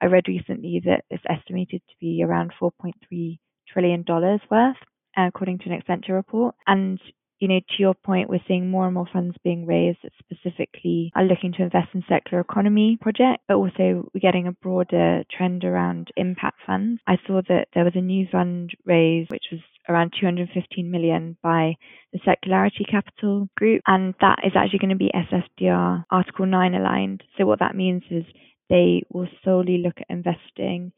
I 0.00 0.06
read 0.06 0.28
recently 0.28 0.82
that 0.84 1.04
it's 1.10 1.24
estimated 1.28 1.82
to 1.88 1.94
be 2.00 2.22
around 2.24 2.52
$4.3 2.60 3.38
trillion 3.72 4.04
worth, 4.50 4.76
according 5.16 5.58
to 5.60 5.70
an 5.70 5.80
Accenture 5.80 6.14
report. 6.14 6.54
And 6.66 7.00
you 7.38 7.48
know, 7.48 7.60
to 7.60 7.74
your 7.78 7.94
point, 7.94 8.30
we're 8.30 8.40
seeing 8.48 8.70
more 8.70 8.86
and 8.86 8.94
more 8.94 9.08
funds 9.12 9.36
being 9.44 9.66
raised 9.66 9.98
that 10.02 10.12
specifically 10.18 11.12
are 11.14 11.24
looking 11.24 11.52
to 11.52 11.62
invest 11.62 11.88
in 11.92 12.02
circular 12.08 12.40
economy 12.40 12.98
projects, 13.00 13.42
but 13.46 13.56
also 13.56 14.08
we're 14.14 14.20
getting 14.20 14.46
a 14.46 14.52
broader 14.52 15.22
trend 15.30 15.64
around 15.64 16.08
impact 16.16 16.58
funds. 16.66 17.00
I 17.06 17.16
saw 17.26 17.42
that 17.48 17.68
there 17.74 17.84
was 17.84 17.92
a 17.94 18.00
new 18.00 18.26
fund 18.32 18.70
raised, 18.86 19.30
which 19.30 19.46
was 19.52 19.60
around 19.88 20.14
215 20.18 20.90
million 20.90 21.36
by 21.42 21.74
the 22.12 22.20
Circularity 22.20 22.90
Capital 22.90 23.48
Group, 23.56 23.82
and 23.86 24.14
that 24.20 24.38
is 24.44 24.52
actually 24.56 24.78
going 24.78 24.90
to 24.90 24.96
be 24.96 25.12
SFDR 25.14 26.04
Article 26.10 26.46
9 26.46 26.74
aligned. 26.74 27.22
So 27.36 27.44
what 27.44 27.60
that 27.60 27.76
means 27.76 28.02
is 28.10 28.24
they 28.70 29.02
will 29.12 29.28
solely 29.44 29.78
look 29.78 29.96
at 29.98 30.06
investing 30.08 30.92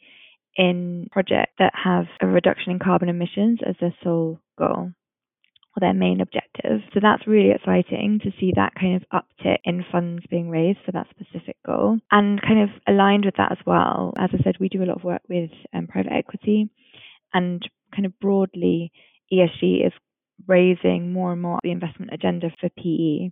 in 0.56 1.08
projects 1.12 1.52
that 1.58 1.72
have 1.84 2.06
a 2.20 2.26
reduction 2.26 2.72
in 2.72 2.78
carbon 2.78 3.08
emissions 3.08 3.58
as 3.66 3.76
their 3.80 3.94
sole 4.02 4.40
goal 4.58 4.92
their 5.80 5.94
main 5.94 6.20
objective. 6.20 6.80
So 6.92 7.00
that's 7.00 7.26
really 7.26 7.50
exciting 7.50 8.20
to 8.22 8.30
see 8.38 8.52
that 8.56 8.74
kind 8.74 8.96
of 8.96 9.08
uptick 9.12 9.58
in 9.64 9.84
funds 9.90 10.24
being 10.30 10.48
raised 10.48 10.78
for 10.84 10.92
that 10.92 11.06
specific 11.10 11.56
goal. 11.66 11.98
And 12.10 12.40
kind 12.40 12.62
of 12.62 12.70
aligned 12.86 13.24
with 13.24 13.36
that 13.36 13.52
as 13.52 13.58
well, 13.66 14.14
as 14.18 14.30
I 14.32 14.42
said, 14.42 14.56
we 14.58 14.68
do 14.68 14.82
a 14.82 14.86
lot 14.86 14.96
of 14.96 15.04
work 15.04 15.22
with 15.28 15.50
um, 15.72 15.86
private 15.86 16.12
equity 16.12 16.70
and 17.34 17.62
kind 17.94 18.06
of 18.06 18.18
broadly, 18.20 18.92
ESG 19.32 19.86
is 19.86 19.92
raising 20.46 21.12
more 21.12 21.32
and 21.32 21.42
more 21.42 21.58
the 21.62 21.70
investment 21.70 22.12
agenda 22.12 22.50
for 22.60 22.68
PE. 22.70 23.30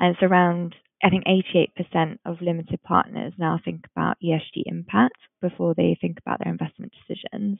And 0.00 0.14
it's 0.14 0.22
around, 0.22 0.74
I 1.02 1.10
think, 1.10 1.24
88% 1.26 2.18
of 2.24 2.40
limited 2.40 2.82
partners 2.82 3.32
now 3.38 3.60
think 3.64 3.84
about 3.94 4.16
ESG 4.24 4.62
impact 4.66 5.18
before 5.40 5.74
they 5.74 5.96
think 6.00 6.18
about 6.18 6.40
their 6.42 6.52
investment 6.52 6.92
decisions 7.06 7.58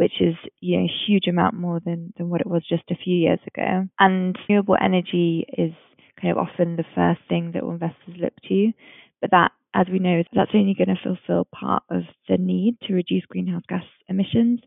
which 0.00 0.18
is 0.18 0.34
you 0.60 0.78
know, 0.78 0.84
a 0.84 0.94
huge 1.06 1.26
amount 1.26 1.54
more 1.54 1.78
than, 1.84 2.10
than 2.16 2.30
what 2.30 2.40
it 2.40 2.46
was 2.46 2.62
just 2.66 2.84
a 2.90 2.96
few 2.96 3.14
years 3.14 3.38
ago. 3.46 3.86
And 3.98 4.34
renewable 4.48 4.78
energy 4.82 5.44
is 5.58 5.74
kind 6.18 6.32
of 6.32 6.38
often 6.38 6.76
the 6.76 6.86
first 6.94 7.20
thing 7.28 7.52
that 7.52 7.62
investors 7.62 8.16
look 8.18 8.32
to, 8.48 8.72
but 9.20 9.30
that, 9.32 9.52
as 9.74 9.88
we 9.92 9.98
know, 9.98 10.22
that's 10.32 10.52
only 10.54 10.72
going 10.72 10.88
to 10.88 11.02
fulfill 11.04 11.46
part 11.52 11.82
of 11.90 12.04
the 12.30 12.38
need 12.38 12.78
to 12.86 12.94
reduce 12.94 13.26
greenhouse 13.26 13.62
gas 13.68 13.84
emissions. 14.08 14.60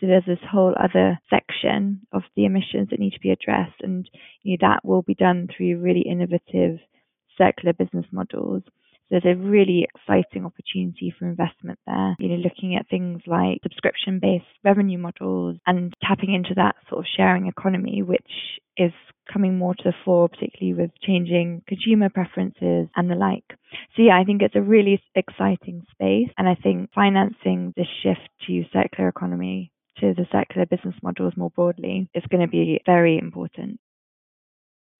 So 0.00 0.08
there's 0.08 0.26
this 0.26 0.42
whole 0.50 0.74
other 0.76 1.16
section 1.30 2.00
of 2.12 2.22
the 2.34 2.44
emissions 2.44 2.88
that 2.90 2.98
need 2.98 3.12
to 3.12 3.20
be 3.20 3.30
addressed, 3.30 3.80
and 3.82 4.10
you 4.42 4.58
know, 4.60 4.66
that 4.68 4.84
will 4.84 5.02
be 5.02 5.14
done 5.14 5.46
through 5.56 5.78
really 5.78 6.00
innovative 6.02 6.80
circular 7.38 7.72
business 7.72 8.06
models 8.10 8.64
there's 9.12 9.26
a 9.26 9.38
really 9.38 9.86
exciting 9.94 10.46
opportunity 10.46 11.14
for 11.16 11.26
investment 11.28 11.78
there. 11.86 12.16
You 12.18 12.30
know, 12.30 12.36
looking 12.36 12.76
at 12.76 12.88
things 12.88 13.20
like 13.26 13.58
subscription 13.62 14.18
based 14.20 14.46
revenue 14.64 14.96
models 14.96 15.58
and 15.66 15.92
tapping 16.02 16.32
into 16.32 16.54
that 16.56 16.76
sort 16.88 17.00
of 17.00 17.06
sharing 17.14 17.46
economy, 17.46 18.02
which 18.02 18.26
is 18.78 18.92
coming 19.30 19.58
more 19.58 19.74
to 19.74 19.82
the 19.84 19.92
fore, 20.02 20.30
particularly 20.30 20.72
with 20.80 20.90
changing 21.02 21.62
consumer 21.68 22.08
preferences 22.08 22.88
and 22.96 23.10
the 23.10 23.14
like. 23.14 23.44
So, 23.94 24.02
yeah, 24.02 24.18
I 24.18 24.24
think 24.24 24.40
it's 24.40 24.56
a 24.56 24.62
really 24.62 25.02
exciting 25.14 25.82
space. 25.92 26.30
And 26.38 26.48
I 26.48 26.54
think 26.54 26.90
financing 26.94 27.74
the 27.76 27.84
shift 28.02 28.28
to 28.46 28.64
circular 28.72 29.10
economy, 29.10 29.72
to 29.98 30.14
the 30.14 30.26
circular 30.32 30.64
business 30.64 30.94
models 31.02 31.34
more 31.36 31.50
broadly, 31.50 32.08
is 32.14 32.24
going 32.30 32.40
to 32.40 32.50
be 32.50 32.80
very 32.86 33.18
important. 33.18 33.78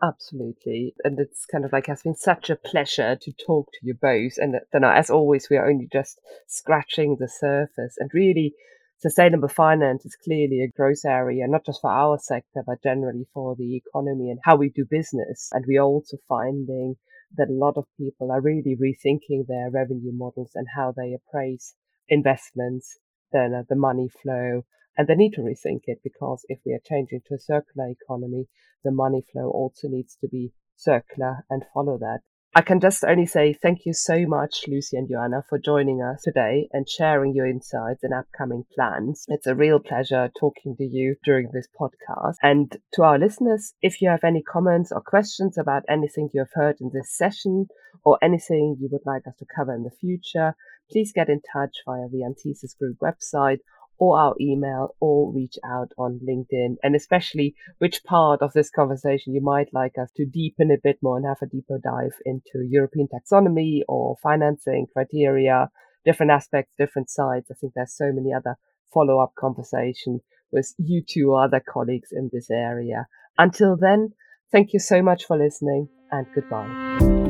Absolutely. 0.02 0.94
And 1.04 1.18
it's 1.20 1.46
kind 1.46 1.64
of 1.64 1.72
like 1.72 1.86
has 1.86 2.02
been 2.02 2.14
such 2.16 2.50
a 2.50 2.56
pleasure 2.56 3.16
to 3.16 3.32
talk 3.32 3.70
to 3.72 3.78
you 3.82 3.94
both. 3.94 4.32
And 4.36 4.56
then, 4.72 4.84
as 4.84 5.08
always, 5.10 5.48
we 5.48 5.56
are 5.56 5.68
only 5.70 5.88
just 5.90 6.20
scratching 6.46 7.16
the 7.18 7.28
surface. 7.28 7.96
And 7.98 8.10
really, 8.12 8.54
sustainable 8.98 9.48
finance 9.48 10.04
is 10.04 10.16
clearly 10.16 10.60
a 10.60 10.68
growth 10.68 11.04
area, 11.06 11.46
not 11.46 11.64
just 11.64 11.80
for 11.80 11.90
our 11.90 12.18
sector, 12.18 12.62
but 12.66 12.82
generally 12.82 13.26
for 13.32 13.54
the 13.56 13.76
economy 13.76 14.30
and 14.30 14.40
how 14.42 14.56
we 14.56 14.70
do 14.70 14.84
business. 14.84 15.48
And 15.52 15.64
we're 15.66 15.80
also 15.82 16.16
finding 16.28 16.96
that 17.36 17.48
a 17.48 17.52
lot 17.52 17.76
of 17.76 17.86
people 17.96 18.30
are 18.30 18.40
really 18.40 18.76
rethinking 18.76 19.46
their 19.46 19.70
revenue 19.70 20.12
models 20.12 20.50
and 20.54 20.66
how 20.74 20.92
they 20.94 21.14
appraise 21.14 21.74
investments, 22.08 22.98
then 23.32 23.54
uh, 23.54 23.62
the 23.68 23.76
money 23.76 24.08
flow, 24.22 24.64
and 24.96 25.06
they 25.06 25.14
need 25.14 25.32
to 25.34 25.40
rethink 25.40 25.82
it 25.84 26.00
because 26.02 26.44
if 26.48 26.58
we 26.64 26.72
are 26.72 26.80
changing 26.86 27.22
to 27.26 27.34
a 27.34 27.38
circular 27.38 27.88
economy, 27.88 28.46
the 28.84 28.90
money 28.90 29.24
flow 29.32 29.50
also 29.50 29.88
needs 29.88 30.16
to 30.20 30.28
be 30.28 30.52
circular 30.76 31.44
and 31.50 31.64
follow 31.72 31.98
that. 31.98 32.20
I 32.54 32.60
can 32.60 32.80
just 32.80 33.02
only 33.02 33.24
say 33.24 33.54
thank 33.54 33.86
you 33.86 33.94
so 33.94 34.26
much, 34.26 34.68
Lucy 34.68 34.98
and 34.98 35.08
Joanna, 35.08 35.42
for 35.48 35.58
joining 35.58 36.02
us 36.02 36.20
today 36.20 36.68
and 36.70 36.86
sharing 36.86 37.34
your 37.34 37.46
insights 37.46 38.02
and 38.02 38.12
upcoming 38.12 38.66
plans. 38.74 39.24
It's 39.28 39.46
a 39.46 39.54
real 39.54 39.78
pleasure 39.78 40.30
talking 40.38 40.76
to 40.76 40.84
you 40.84 41.16
during 41.24 41.48
this 41.50 41.66
podcast. 41.80 42.34
And 42.42 42.76
to 42.92 43.04
our 43.04 43.18
listeners, 43.18 43.72
if 43.80 44.02
you 44.02 44.10
have 44.10 44.22
any 44.22 44.42
comments 44.42 44.92
or 44.92 45.00
questions 45.00 45.56
about 45.56 45.84
anything 45.88 46.28
you 46.34 46.40
have 46.40 46.52
heard 46.52 46.76
in 46.78 46.90
this 46.92 47.16
session 47.16 47.68
or 48.04 48.18
anything 48.20 48.76
you 48.78 48.90
would 48.92 49.06
like 49.06 49.26
us 49.26 49.36
to 49.38 49.46
cover 49.56 49.74
in 49.74 49.84
the 49.84 49.96
future, 49.98 50.54
please 50.90 51.10
get 51.14 51.30
in 51.30 51.40
touch 51.54 51.78
via 51.86 52.06
the 52.12 52.22
Anthesis 52.22 52.74
Group 52.74 52.98
website 52.98 53.60
or 54.02 54.18
our 54.18 54.34
email 54.40 54.96
or 54.98 55.32
reach 55.32 55.56
out 55.64 55.92
on 55.96 56.18
LinkedIn 56.28 56.74
and 56.82 56.96
especially 56.96 57.54
which 57.78 58.02
part 58.02 58.42
of 58.42 58.52
this 58.52 58.68
conversation 58.68 59.32
you 59.32 59.40
might 59.40 59.72
like 59.72 59.92
us 59.96 60.10
to 60.16 60.26
deepen 60.26 60.72
a 60.72 60.82
bit 60.82 60.98
more 61.00 61.16
and 61.16 61.24
have 61.24 61.40
a 61.40 61.46
deeper 61.46 61.78
dive 61.78 62.16
into 62.26 62.66
European 62.68 63.06
taxonomy 63.06 63.82
or 63.86 64.16
financing 64.20 64.86
criteria, 64.92 65.70
different 66.04 66.32
aspects, 66.32 66.72
different 66.76 67.10
sides. 67.10 67.46
I 67.48 67.54
think 67.54 67.74
there's 67.76 67.96
so 67.96 68.10
many 68.12 68.34
other 68.34 68.56
follow 68.92 69.20
up 69.20 69.36
conversation 69.38 70.18
with 70.50 70.74
you 70.78 71.00
two 71.08 71.30
or 71.30 71.44
other 71.44 71.60
colleagues 71.60 72.08
in 72.10 72.28
this 72.32 72.50
area. 72.50 73.06
Until 73.38 73.76
then, 73.76 74.14
thank 74.50 74.72
you 74.72 74.80
so 74.80 75.00
much 75.00 75.26
for 75.26 75.38
listening 75.38 75.88
and 76.10 76.26
goodbye. 76.34 77.21